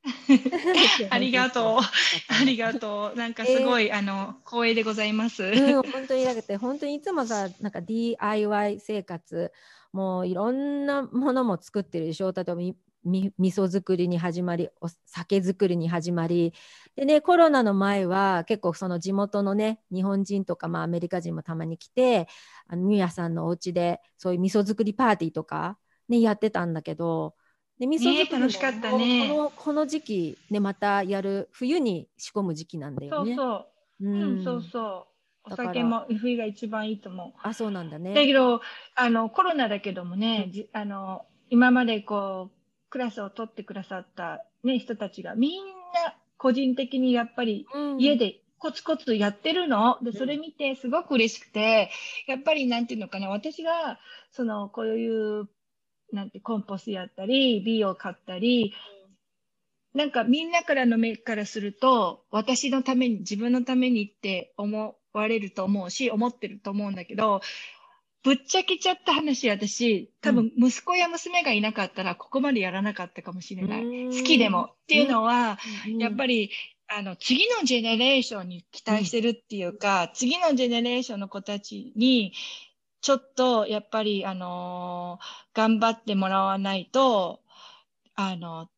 [1.10, 1.78] ありがとう。
[1.78, 3.18] ありがとう。
[3.18, 5.44] なんかすごい、えー、あの光栄でございます。
[5.44, 9.52] うん、本当にだけて本当にいつもさなんか DIY 生活
[9.92, 12.32] もういろんなものも作ってるでしょ？
[12.32, 12.60] 例えば
[13.04, 16.54] み味噌作りに始まりお酒作りに始まり
[16.96, 22.28] でねコロナの前は結構その地元のね日本人とか、まあ、アメリカ人もたまに来て
[22.66, 25.78] あのミヤさんのお家でそういう味噌作りパーティーとか、
[26.08, 27.34] ね、やってたんだけど
[27.78, 33.34] で味噌作りも、しかったね、このこの時期ねまたやる冬に仕込む時期なんだよね。
[33.34, 35.14] そうそう、うん、うん、そうそう。
[35.52, 37.32] お酒も冬が一番いいと思う。
[37.42, 38.14] あ、そうなんだね。
[38.14, 38.60] だけど
[38.94, 42.63] あのコロナだけどもね、うん、あの今までこう
[42.94, 45.34] クラスを取ってくださったね人たちが。
[45.34, 47.66] みんな個人的にやっぱり
[47.98, 49.98] 家でコツコツとやってるの？
[50.00, 51.90] で、それ見てすごく嬉しくて、
[52.28, 53.98] やっぱりなんていうのかな、私が、
[54.30, 55.48] その、こういう
[56.12, 58.72] なんてコンポストやったり、ビを買ったり、
[59.92, 67.40] なんかみんなからの目からすると、私のために、自分のためにって思われると思うし、思ってると思うんだけど、
[68.24, 73.84] ぶっちゃけちゃった話、私、多分息子や娘がいなかったら、ここまでやらなかったかもしれない。
[73.84, 74.70] うん、好きでも。
[74.84, 75.58] っていうのは、
[75.98, 76.50] やっぱり、
[76.88, 82.32] あの、次のジェネレーションに期待してるっていうか、うん、次のジェネレーションの子たちに、
[83.02, 87.40] ちょっとやっぱり、あのー、頑張ってもらわないと、
[88.14, 88.70] あの、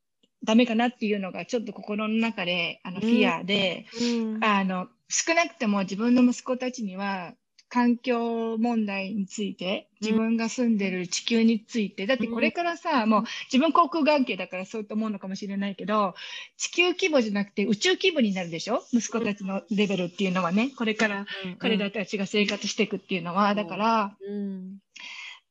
[0.42, 7.34] ダメかなっていうのがちょっと心の中で、あの、フィアで、うん、あの、少なくても自分の息子たちには、
[7.68, 16.14] 環境問題について、自分が住んでる地球について、だってこれからさ、もう自分航空関係だからそうと思うのかもしれないけど、
[16.56, 18.84] 地球規模じゃなくて宇宙規模になるでしょ？
[18.92, 21.26] 息子たちのレベルっていうのはね、これから
[21.58, 24.16] 彼らたちが生活していくっていうのは、だから、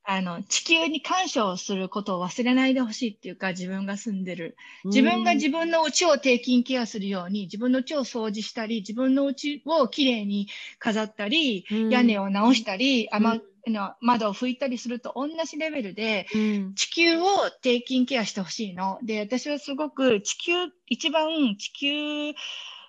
[0.08, 4.56] あの、地球に感謝をすることを忘れないでほしいっていうか、自分が住んでる。
[4.92, 10.48] 自分が自分の家を定期ケアするように、自分の家を掃除したり、自分の家をきれいに
[10.78, 16.28] 飾ったり、屋根を直したり、雨の窓を拭いたりすると同じレベルで、
[16.76, 17.26] 地球を
[17.64, 19.00] 定期ケアしてほしいの。
[19.04, 20.54] で、私はすごく地球、
[20.86, 22.34] 一番地球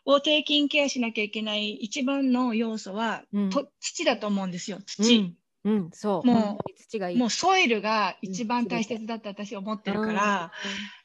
[0.04, 5.16] を定期ケアしなきゃいけない一番の要素は、と土だと思うんですよ、土。
[5.18, 5.36] うん、
[5.92, 6.26] そう。
[6.26, 10.50] もう、もうソイルが一番大切だって私思ってるから、うん、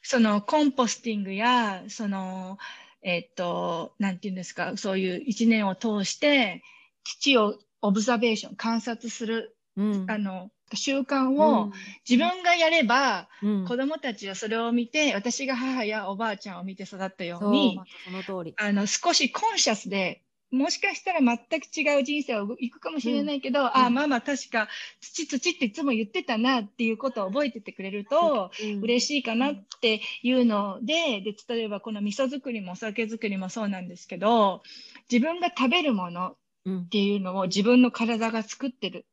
[0.02, 2.58] そのコンポスティングや、その、
[3.02, 6.62] えっと、なんていうんですか、そういう一年を通して、
[7.04, 11.70] 土をオブザベーション、観察する、うん、あの、習慣を
[12.08, 18.54] 自分がやれば、うん、子供たちはそれを見て、私が母やおばあちゃんを見て育ったように、その通り。
[18.56, 20.22] あの少しコンシャスで
[20.52, 24.68] もしかしたら全く違う人生を行くかもしれないけど、うん、ああ、ママ確か
[25.00, 28.50] 土土っていつも言ってたなっていうことを覚えててくれると
[28.82, 34.62] 嬉しいかなっていうので、で、例えばこの味噌作りもお酒作りもそうなんですけど、
[35.10, 36.36] 自分が食べるもの
[36.68, 39.06] っていうのを自分の体が作ってる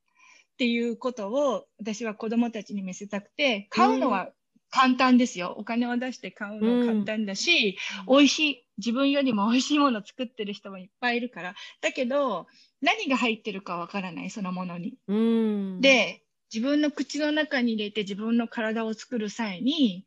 [0.53, 4.29] っていうことを私は子供たちに見せたくて、買うのは
[4.71, 5.55] 簡単ですよ。
[5.57, 7.77] お金を出して買うの簡単だし、
[8.07, 11.55] うん、美味しい、自分よりも美味しいものを作ってる人もいっぱいいるから。
[11.81, 12.47] だけど、
[12.81, 14.95] 何が入ってるかわからない、そのものに。
[15.07, 16.23] うん、で、
[16.53, 20.05] 自分の口の中に入れて自分の体を作る際に、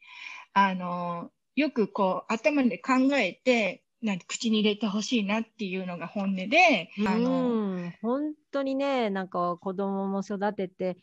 [0.52, 10.96] あの、よくこう頭で考えて、なんて口に入れてほしいなっていうのが本音で、あの、本当にね、なんか子供も育てて、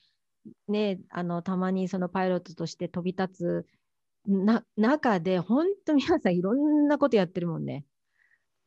[0.68, 3.66] ね、あのたまにそのパイロットとして飛び立つ
[4.26, 7.86] な中で、本当 皆さんいろんなことやってるもんね。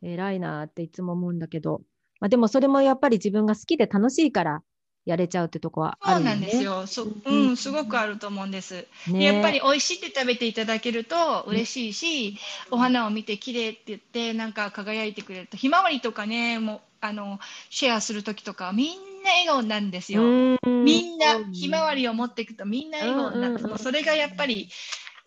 [0.02, 1.82] 偉いなっていつも思うんだけど、
[2.20, 4.62] まあ、でもそれもやっぱり自分が好きで楽しいから
[5.04, 6.30] やれちゃうってとこはあるよね。
[6.30, 6.86] そうなんですよ。
[6.86, 8.86] そうん、すごくあると思うんです。
[9.08, 12.38] ね、やっぱり美味しいって食べていただけると嬉しいし、
[12.70, 20.22] お花を見て綺麗って言ってなんか輝いてくれると、ひまわりとかね、もうあのシェアする時とかみんな笑顔なんですよ。
[20.22, 24.68] みんなひまわりを持っていくとみんな笑顔になって、もうそれがやっぱり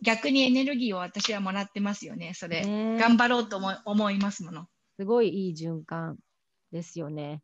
[0.01, 2.33] 逆にエネルギーを私はもらってますよね。
[2.33, 2.63] それ、
[2.99, 4.67] 頑張ろうと思思いますもの。
[4.97, 6.17] すごいいい循環
[6.71, 7.41] ですよね。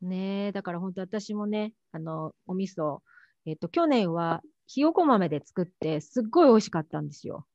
[0.00, 2.98] ねだから本当私もね、あの、お味噌、
[3.46, 7.46] えっ、と、去年はひよこ豆で作ってすっごい美味しかったんですよ。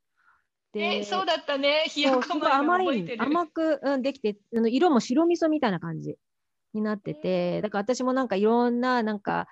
[0.73, 1.85] で、そうだったね。
[1.87, 6.15] ひよこ豆甘い、甘く、うん、できて、あの色も白味噌みたいな感じ。
[6.73, 9.47] になってて、だから私もなんかいろんな、なんか、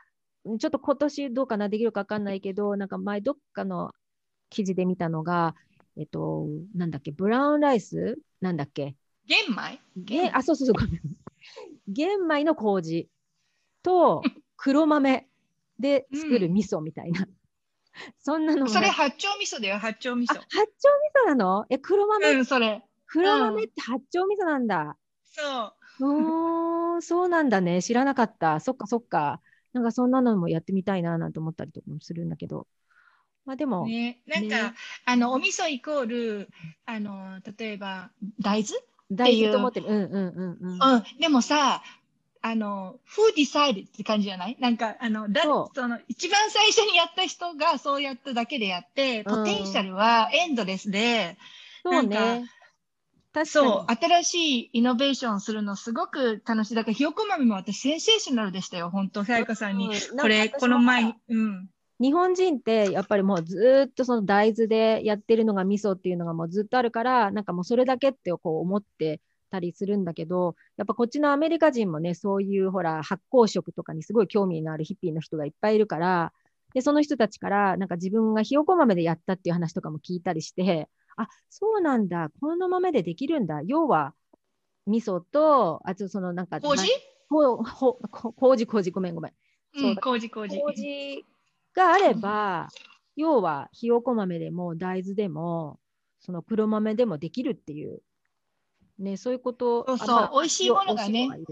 [0.60, 3.92] ちょっと今年どうかな、できるか分かんないけど、なんか前どっかの
[4.50, 5.56] 記事で見たのが、
[5.98, 8.20] えっと、なんだっけ、ブラウンライス？
[8.42, 8.96] なんだっけ？
[9.26, 9.80] 玄米？
[9.96, 10.76] 玄あ、そうそうそう。
[11.88, 13.10] 玄米の麹
[13.84, 14.22] と
[14.58, 15.28] 黒豆
[15.80, 17.22] で作る味噌みたいな。
[17.22, 17.30] うん、
[18.20, 20.36] そんなのそれ八丁味噌だよ、八丁味噌。
[20.36, 20.68] 八丁味
[21.26, 21.66] 噌なの？
[21.70, 22.84] え、黒豆、うん、それ。
[23.08, 24.98] 黒豆って八丁味噌なんだ。
[25.26, 26.06] そう。
[26.06, 27.82] おー、そうなんだね。
[27.82, 28.60] 知らなかった。
[28.60, 29.42] そっかそっか。
[29.74, 32.68] なんかそんなのもやってみたいななんて思ったりとかもするんだけど。
[33.50, 33.88] まあでも。
[33.88, 34.74] ね、なんか、ね、
[35.06, 36.50] あの、お味噌イコール、
[36.86, 38.80] あの、例えば、大豆？
[39.10, 39.88] 大豆と思ってる。
[39.88, 40.80] うんうんうんうん。
[40.80, 41.82] うん、でもさ、
[42.44, 44.58] あの、who decided って感じじゃない？
[44.60, 51.36] なんか、あの、だその、一番最初にやった人がそうやっただけでやって、ポテンシャルはエンドレスで、
[51.84, 52.46] うん、そうね。
[53.46, 56.76] そう、新しいイノベーションするのすごく楽しい。
[56.76, 59.88] だから、ひよこ豆も私、センセーショナルでしたよ、本当さやかさんに。
[59.88, 61.70] うん、これ、この前に、うん。
[62.00, 76.32] 日本人ってやっぱりもうずっとその大豆でやってるのが味噌っていうのがもうずっとあるからなんかもうそれだけってこう思ってたりするんだけどやっぱこっちのアメリカ人もねそういうほら発酵食とかにすごい興味のあるヒッピーの人がいっぱいいるから
[76.74, 80.88] でその人たちからなんか自分がひよこ豆でやったっていう話とかも聞いたりして
[81.20, 82.32] あ、そうなんだ。
[82.40, 83.62] この豆でできるんだ。
[83.66, 84.14] 要は、
[84.88, 86.88] 味噌と、あとそのなんか、麹？
[88.38, 89.34] 麹、麹、ごめんごめん。
[89.76, 90.58] そう、麹、麹。
[90.58, 91.26] 麹
[91.74, 92.70] があれば、
[93.16, 95.80] 要は、ひよこ豆でも大豆でも、
[96.20, 98.02] その黒豆でもできるっていう、
[98.98, 99.86] ね、そういうこと。
[99.88, 101.30] そうそう、美味しいものがね。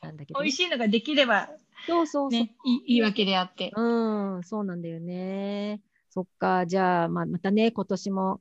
[0.00, 1.50] 美味しいのができれば、
[1.86, 3.72] そうそうね、いいわけであって。
[3.74, 5.80] うん、そうなんだよね。
[6.10, 8.40] そっか、じゃあ、まあ、またね、今年も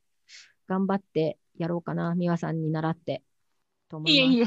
[0.67, 3.23] 頑張ってやろうかな、美和さんに習って。
[3.89, 4.33] と思います。
[4.33, 4.45] いえいえ。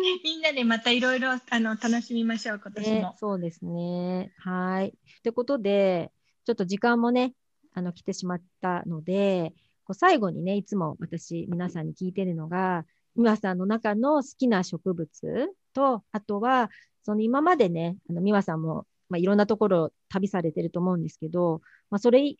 [0.24, 2.94] みんなでまたいろいろ楽しみましょう、今年も。
[2.94, 4.32] ね、そうですね。
[4.38, 4.94] はい。
[5.22, 6.12] ということで、
[6.44, 7.34] ちょっと時間もね、
[7.72, 12.84] あの来てしまったので、こう最後にね、いつも私、皆さんに聞いてるのが、
[13.16, 16.70] 美和さんの中の好きな植物と、あとは、
[17.02, 22.36] その今までね、あの美和さんもまあ、いろんなところ旅されてると思うんですけど、まあ、それ、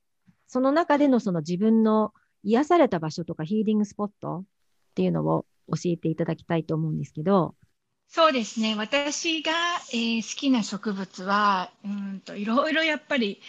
[0.46, 4.44] その中でのその自分の癒された場所とかヒーリングスポットっ
[4.94, 7.54] ていうのを教えていただきたいと思うんですけど。
[8.08, 8.74] そうですね。
[8.74, 9.52] 私が、
[9.92, 13.40] えー、好きな植物は、うんといろいろやっぱり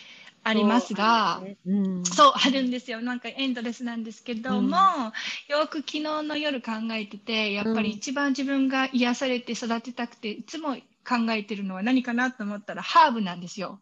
[0.44, 3.02] ありますが、そう,、うん、そうあるんですよ。
[3.02, 13.80] なんかエンドレスなんですけども、うん、よく昨日の夜考えてて、やっぱり一番自分が癒されて育てたくて、いつも考えてるのは何かなと思ったらハーブなんですよ。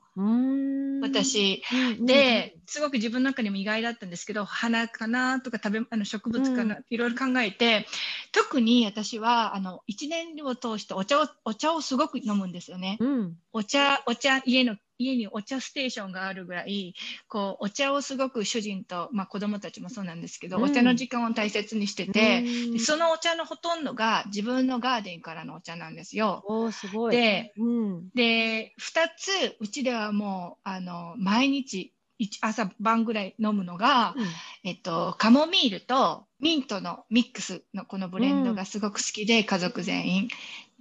[1.02, 1.64] 私、
[2.00, 7.88] で、すごく自分の中にも意外だったんですけど、花かなとか食べあの植物かな、うん、いろいろ考えて、
[8.32, 12.98] 特に私はあの1年を通してお茶をお茶をすごく飲むんですよね。
[13.00, 16.94] うん、お茶、お茶、家の家にお茶ステーションがあるぐらい
[17.28, 26.44] こうお茶をすごく主人と、まあ、子供たちもそうなんですけど、うん、お茶の時間を大切にしてて、うん、そのお茶のほとんどが自分のガーデンからのお茶なんですよ。
[26.46, 27.16] おすごい。
[27.16, 31.94] で,、うん、で2つうちではもうあの毎日
[32.42, 34.26] 朝晩ぐらい飲むのが、うん、
[34.64, 40.28] えっと、カモミールとミントのミックスのこのブレンドがすごく好きで、家族全員。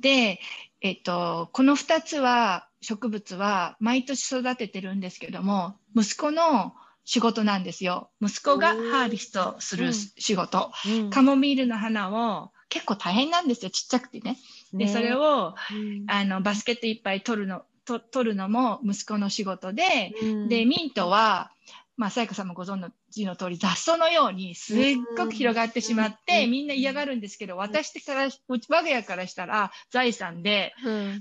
[0.01, 0.41] で、
[0.81, 6.75] えっと、この2つは植物は毎年育ててるんですけども、息子の
[7.05, 8.11] 仕事なんですよ。
[8.21, 10.71] 息子がハーベストする仕事。
[10.87, 13.71] うん、カモミールの花を結構大変なんですよ。
[13.71, 14.37] ちっちゃくてね。
[14.73, 21.51] で、ね、それを、うん、あの、バスケットいっぱい取るの、と取るのも息子の仕事で、うん、で、ミントは、
[21.99, 24.79] まあ、さやかさんもご存知の通り雑草のようにすっ
[25.17, 30.73] ごく広がってしまって、みんな嫌がるんですけど、私から、我が家からしたら財産で、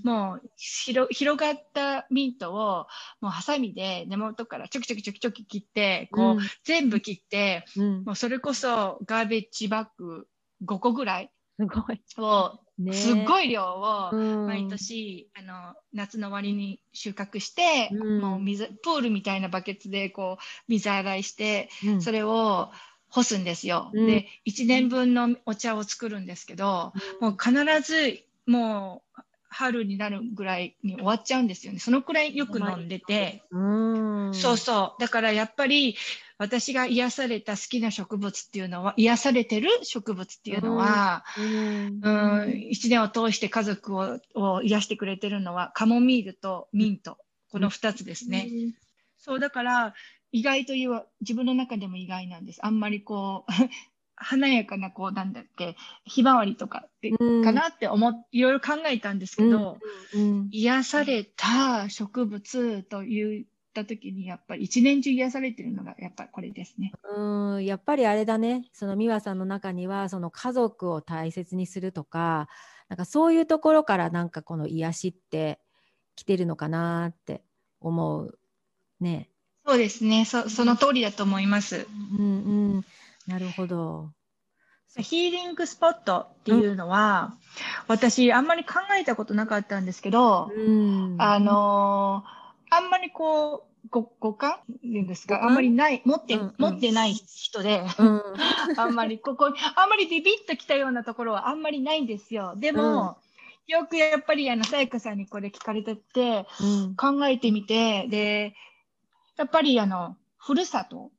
[0.03, 2.85] もう広がったミントを、
[3.21, 7.65] もうハサミで根元からちょきちょきちょきちょき切って、こう、全部切って、
[8.05, 10.27] もうそれこそガーベッジバッグ
[10.63, 11.99] 5個ぐらいすごい。
[12.19, 22.69] をね、すっごい量を毎年、うん、あの夏の終わりに収穫して、うん、もう水プールみたいなバケツでこう水洗いして、うん、それを
[23.09, 23.89] 干すんですよ。
[23.93, 31.79] で1年分のお茶を作るんですけど、もう必ずもう春になるぐらいに終わっちゃうんですよね。
[31.79, 33.43] そのくらいよく飲んでて。
[33.51, 35.01] そうそう。
[35.01, 35.95] だからやっぱり
[36.39, 42.69] 私が癒された好きな植物っていうのは、癒されてる植物っていうのは、うん。
[42.69, 47.17] 一年を通して家族をを癒してくれてるのは、カモミールとミント、
[47.51, 48.49] この2つですね。
[49.17, 49.95] そう、だから、
[50.31, 52.59] 意外という、自分の中でも意外なんです。
[52.63, 53.51] あんまりこう、
[54.15, 55.75] 華やかな、こう、なんだっけ、
[56.05, 59.79] ひまわりとかって、かなって思っ、いろいろ考えたんですけど、
[60.13, 60.21] うん。
[60.21, 63.45] うん、癒された植物という
[63.81, 66.91] った時にやっぱり一年中癒されてるのがやっぱりこれですね。
[67.15, 72.47] うんやっぱりあれだねその美和さんの中にはその家族を大切にするとか
[72.89, 75.59] なんかそういうところからなんかこの癒しって
[76.15, 77.43] 来てるのかなって
[77.79, 78.39] 思う
[78.99, 79.29] ね。
[79.65, 81.87] そうですねそその通りだと思います。
[82.17, 82.85] うんうん
[83.27, 84.11] なるほど。
[84.99, 87.37] ヒーリングスポットっていうのは、うん、
[87.87, 92.23] 私あんまり考えたことなかったんですけど、うん、あの
[92.69, 98.21] あんまりこうご五感っていうんですか、あんまりない、持って、うんうん、持ってない人で、うん、
[98.77, 102.53] あんまりここ、あんまりビビッときたようなところはあんまりないんですよ。
[102.57, 103.17] でも、
[103.69, 108.55] うん、よくやっぱりあの、さやかさんにこれ聞かれてて、うん、考えてみて、で、
[109.37, 111.11] やっぱりあの、ふるさと。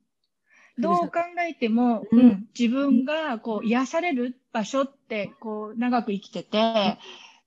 [0.77, 6.97] どう考えても、うん、自分がこう癒される場所ってこう長く生きてて、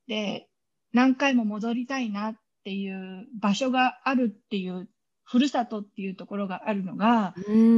[0.07, 0.49] で、
[0.93, 4.89] 何回も戻りたいなっていう場所があるっていう
[5.25, 7.35] ふるさとっていうところがあるのが、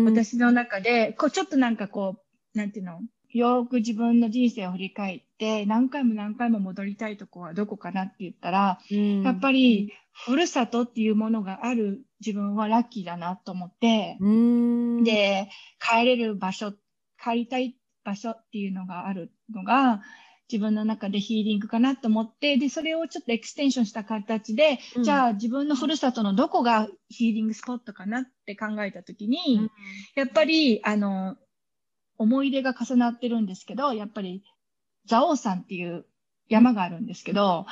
[0.06, 2.16] 私の中で、こう、ちょっとなんかこ
[2.54, 8.78] う、なんていうのよく自分の人生を振り返って、何回も何回も戻りたいとこはどこかなって言ったら、
[9.24, 14.16] やっぱり、ふるさとっていうものがある自分はラッキーだなと思って、
[15.04, 15.48] で、
[15.80, 16.72] 帰れる場所、
[17.22, 20.02] 帰りたい場所っていうのがあるのが、
[20.50, 29.70] 自分の中でヒーリングかなと思って、で、それをちょっとエクステンションした形で、うん、じゃあ自分のふるさとのどこがヒーリングスポットかなって考えたときに、うん、
[30.14, 31.36] やっぱり、あの、
[32.18, 34.44] 思い出が重なってるんですけど、やっぱり、
[35.08, 36.06] 蔵王山っていう
[36.48, 37.66] 山があるんですけど、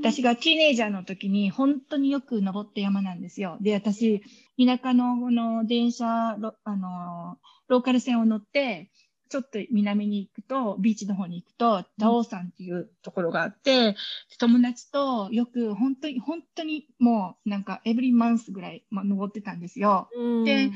[0.00, 3.56] 私がティーネイジャーの時に本当によく登った山なんですよ。
[3.60, 4.20] で、私、
[4.58, 7.38] 田舎のの電車、あの、
[7.68, 8.90] ローカル線を乗って、
[9.28, 13.96] ちょっと南に行くと、ビーチの方に行くと、ダオ山っていうところがあって、
[14.38, 20.08] 友達とよく本当に、本当にもうなんかエブリマンスぐらい、まあ、登ってたんですよ。
[20.44, 20.70] で、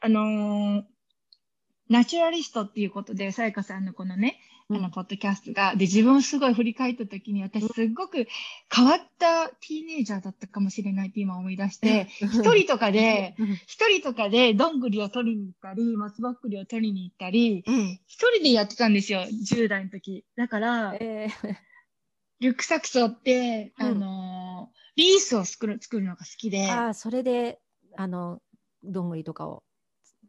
[0.00, 0.84] あのー、
[1.88, 4.38] ナチュラリストっていうことで、さやかさんのこのね、
[4.68, 5.76] あの、ポッドキャストが。
[5.76, 8.26] で、自分をすごい振り返った時に、私すっごく
[8.74, 13.54] 変わったティーネイジャーだったかもしれないって今思い出して、一人とかで、うん。
[13.66, 18.00] 一人とかでどんぐりを取りに行ったり、松ぼっくりを取りに行ったり、うん。
[18.06, 20.24] 一人でやってたんですよ、10代の時。
[20.36, 21.56] だから、えー。
[22.40, 23.86] リュックサックスをって、うん。
[23.86, 27.60] あのーリースを作る、作るのが好きで、ああ、それで、
[27.96, 28.40] あの、
[28.82, 29.62] どんぐりとかを。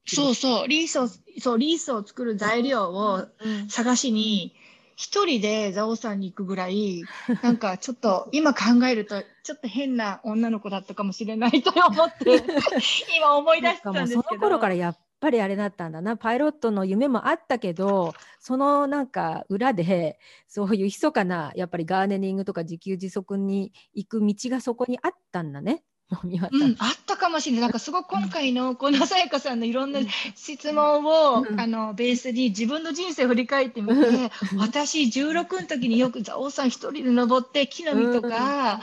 [0.07, 1.07] そうそう、リースを、
[1.39, 3.69] そう、リースを作る材料をうん。
[3.69, 4.55] 探しに、
[4.95, 7.03] 一人で蔵王山に行くぐらい、
[7.43, 12.43] なんかちょっと 今考えると、ちょっと変な女の子だったかもしれないと思って、
[13.15, 14.21] 今思い出してたんですけど。
[14.23, 25.83] その頃からやっぱりあれだったんだなパイロットの夢もあったけどそのなんか裏でそういう密かなやっぱりガーデニングとか自給自足に行く道がそこにあったんだね。
[26.23, 27.61] 美和さんうん、あったかもしれない。
[27.63, 29.99] なんかすごく今回のこのさやかさんのいろんな
[30.35, 31.59] 質問を、うん。
[31.59, 34.59] あのベースに自分の人生を振り返ってみて、うん。
[34.59, 38.79] 私16の時によく蔵王山一人で登って木の実とか、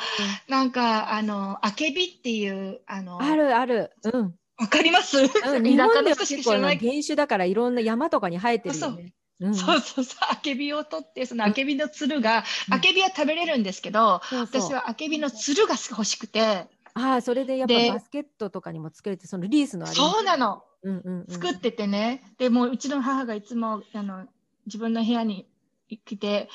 [0.48, 3.92] なんかあのあけびっていうあのあるある。
[4.02, 4.34] うん。
[4.58, 5.18] わかります？
[5.18, 5.28] うん。
[5.76, 6.78] 田舎の知らない。
[6.78, 9.14] 原種だからいろんな山とかに生えてるよね。
[9.40, 9.48] う。
[9.48, 9.54] ん。
[9.54, 12.74] そうそうそう、あけびを取って、そのあけびのつるが、うん。
[12.74, 20.62] あけびは食べれるんですけど、私はあけびのつるが欲しくて、ああそれでやっぱでバスケットとかにも作れてそのリースのあれもそうなの。
[20.82, 21.26] うんうんうん。
[21.28, 24.26] 作っててね、でもううちの母がいつもあの
[24.66, 25.48] 自分の部屋に
[25.88, 26.48] 来て、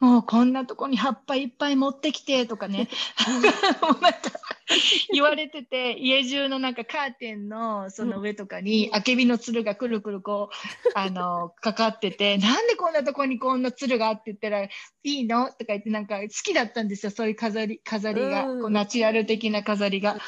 [0.00, 2.88] もうこんなとこに葉っぱいっぱい持ってきてとかね、
[4.00, 4.20] なんか
[5.12, 14.68] 言われてて、家中のなんかカーテンのその上とかに、あけびのつるがくるくるこう、あの、かかってて、なんでこんなとこにこんなつるがあって言ったら、い
[15.04, 15.46] いの？
[15.46, 18.60] とか言ってなんか好きだったんですよ、そういう飾り、飾りが、うん。
[18.62, 20.18] こうナチュラル的な飾りが。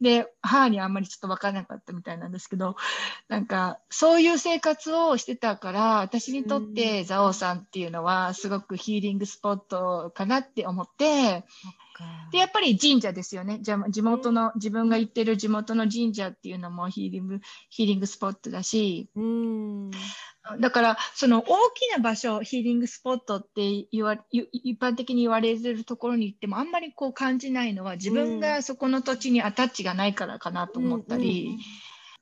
[0.00, 2.76] で、母にあんまりちょっと分からなかったみたいなんですけど、
[3.28, 8.01] なんか、そういう生活をしてたから、私にとって蔵王山っていうのは、
[8.34, 11.44] すごくヒーリングスポットかなって思って、
[12.30, 13.58] で、やっぱり神社ですよね。
[13.60, 19.90] じゃあ地元の、自分が行ってる地元の神社っていうのもヒーリング、ヒーリングスポットだし、うん。
[20.60, 31.58] だから、その大きな場所、ヒーリングスポットって言わゆ一般的に言われてるところに行っても、あんまりこう感じないのは、自分がそこの土地にアタッチがないからかなと思ったり、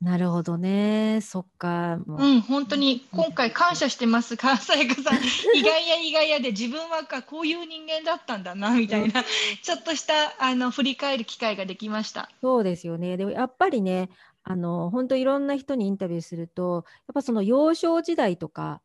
[0.01, 5.19] なるほどねそっかもううん、本当に今回感謝してます、関西かさん。
[5.55, 9.23] 意外や意外やで自分はかこういう人間だったんだな、みたいな、
[9.63, 12.31] ちょっとしたあの振り返る機会ができました。
[12.41, 13.19] そうですよね。
[13.19, 14.09] でもやっぱりね、
[14.43, 18.81] あの本当いろんな人にインタビューすると、やっぱその幼少時代とか、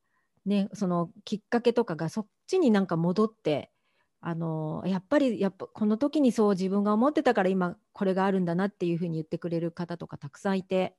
[0.45, 3.71] ね、そのきっかけとかがそっちになんか戻って、
[4.19, 10.95] あのやっぱりやっぱこの時にそう自分が思ってたから今これがあるんだなっていうふうに言ってくれる方とかたくさんいて、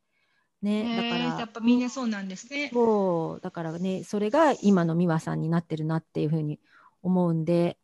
[0.66, 2.70] ね、だかへーやらっぱみんなそうなんですね。
[2.72, 6.58] そうだからねそれが今の美和さんになってるなっていうふうに
[7.02, 7.78] 思うんで、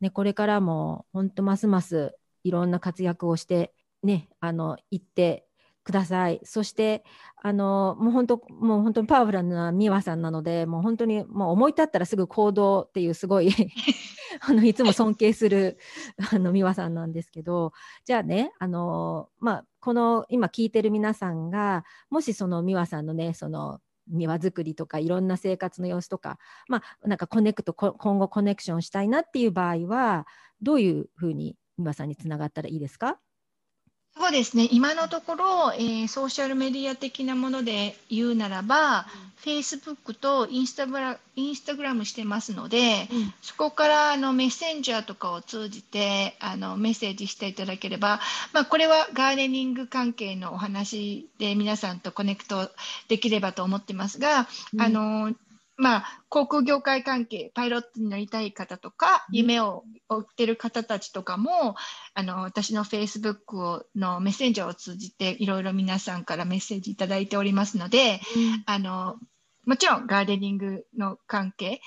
[0.00, 5.46] ね、これからも本当ますますいろんな活躍をしてねあの行って
[5.84, 6.40] ください。
[6.44, 7.04] そして
[7.42, 13.50] あのもう本当もう本当にパワフルな美和さんなのでもう本当にもう思い立ったらすぐ行動っていうすごい
[14.40, 15.78] あのいつも尊敬する
[16.32, 17.72] あの美和さんなんですけど
[18.04, 30.26] じゃあねあのまあこの今聞いてる皆さんがもしその美和さんのねその庭作りとかいろんな生活の様子とかまあなんかコネクト今後コネクションしたいなっていう場合は
[30.60, 33.18] どういうふうに美和さんにつながったらいいですか？
[34.16, 39.06] そうですね、今のところ、えーソーシャルメディア的なもので言うならば、
[39.44, 43.08] Facebook とインスタグラインスタグラムしてますので、
[43.40, 48.20] そこからあのメッセンジャーとかを通じてあのメッセージしていただければ、
[48.52, 52.70] まあ、これはガーデニング関係のお話で皆さんとコネクト
[53.08, 54.46] できればと思ってますが、
[54.78, 55.32] あの
[55.76, 61.74] まあ、航空業界関係、パイロットになりたい方とか、うん夢を追ってる方たちとかも、
[62.14, 68.20] あの私の Facebook をのメッセンジャーを通じて、いろいろ皆さんからメッセージいただいておりますので、
[68.66, 69.16] あの
[69.64, 71.80] もちろんガーデニングの関係、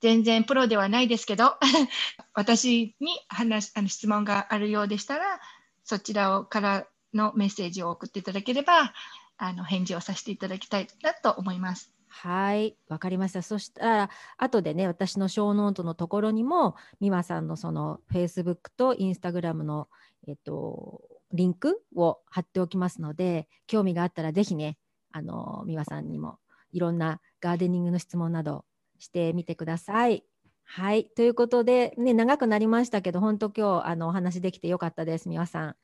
[0.00, 1.58] 全然プロではないですけど、
[2.34, 5.40] 私に話あの質問があるようでしたら、
[5.84, 8.92] そちらをからのメッセージを送っていただければ、
[9.36, 11.92] あの返事をさせていただきたいなと思います。
[12.12, 13.40] はい、わかりました。
[13.40, 19.88] そしたら、後でね、私のショーノートのところにも、美和さんのその Facebook と Instagram の、
[20.26, 21.00] えっと、
[21.32, 24.76] リンクを貼っておきますので、興味があったらぜひね、
[25.12, 26.38] あの、美和さんにも
[26.72, 28.64] いろんなガーデニングの質問など
[28.98, 30.24] してみてください。
[30.64, 35.76] はい、ということで、ね、長くなりましたけど、本当今日あのお話できてよかったです、美和さん。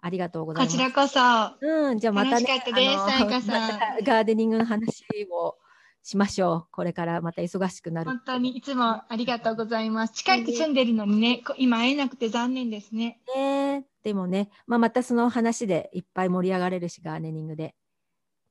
[0.00, 0.76] ありがとうございます。
[0.76, 1.20] こちらこそ。
[1.60, 5.56] うん、じゃあまたね、またガーデニングの話を
[6.02, 6.66] しましょう。
[6.72, 8.10] これからまた忙しくなる。
[8.10, 10.14] 本当にいつもありがとうございます。
[10.14, 13.20] 近く住んでるのにね、こ今会えなくて残念ですね。
[13.34, 13.86] ね。
[14.02, 17.74] でもね、まあ、またその話でいっぱい盛り上がれるし、ガーデニングで。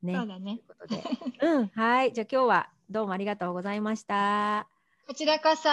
[0.02, 0.16] ね。
[0.16, 0.60] そうだね。
[0.66, 1.04] ということで。
[1.46, 2.14] うん、はい。
[2.14, 4.68] じゃあ今日はどうもありがとうございました。
[5.08, 5.70] こちらこそ。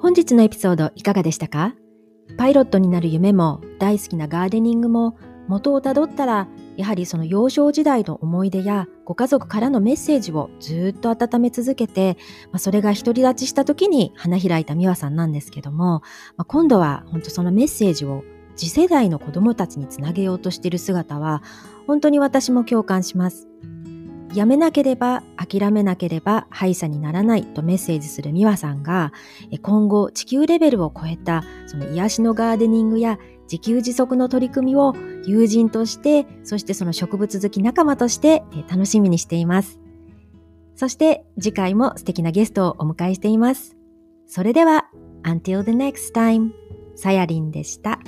[0.00, 1.74] 本日のエピソードいかがでしたか？
[2.36, 5.16] パイロットになる夢も大好きなガーデニングも
[5.48, 12.16] 元をたどったらやはりその幼少時代の思い出やご家族からのメッセージをずっと温め続けて、
[12.46, 16.02] まあ、それが独り立ちした時に花開いた美和さんなんですけども、
[16.36, 18.24] まあ、今度は本当そのメッセージを
[18.56, 21.42] 次世代の子供たちにつなげようとしている姿は
[21.86, 23.48] 本当に私も共感します。
[24.34, 29.12] やめなければ諦めなければ敗者にならないとメッセージする美和さんが
[29.60, 33.18] 今後地球レベルを超えたその癒しのガーデニングや
[33.52, 34.94] 自給自足の取り組みを
[35.26, 39.78] 友人としてそしてその植物好き仲間としてえ楽しみにしています。
[40.74, 43.76] そして次回も素敵なゲストをお迎えしています。
[44.26, 44.88] それでは
[45.24, 46.52] Until the next time
[46.96, 48.00] さやりんでした。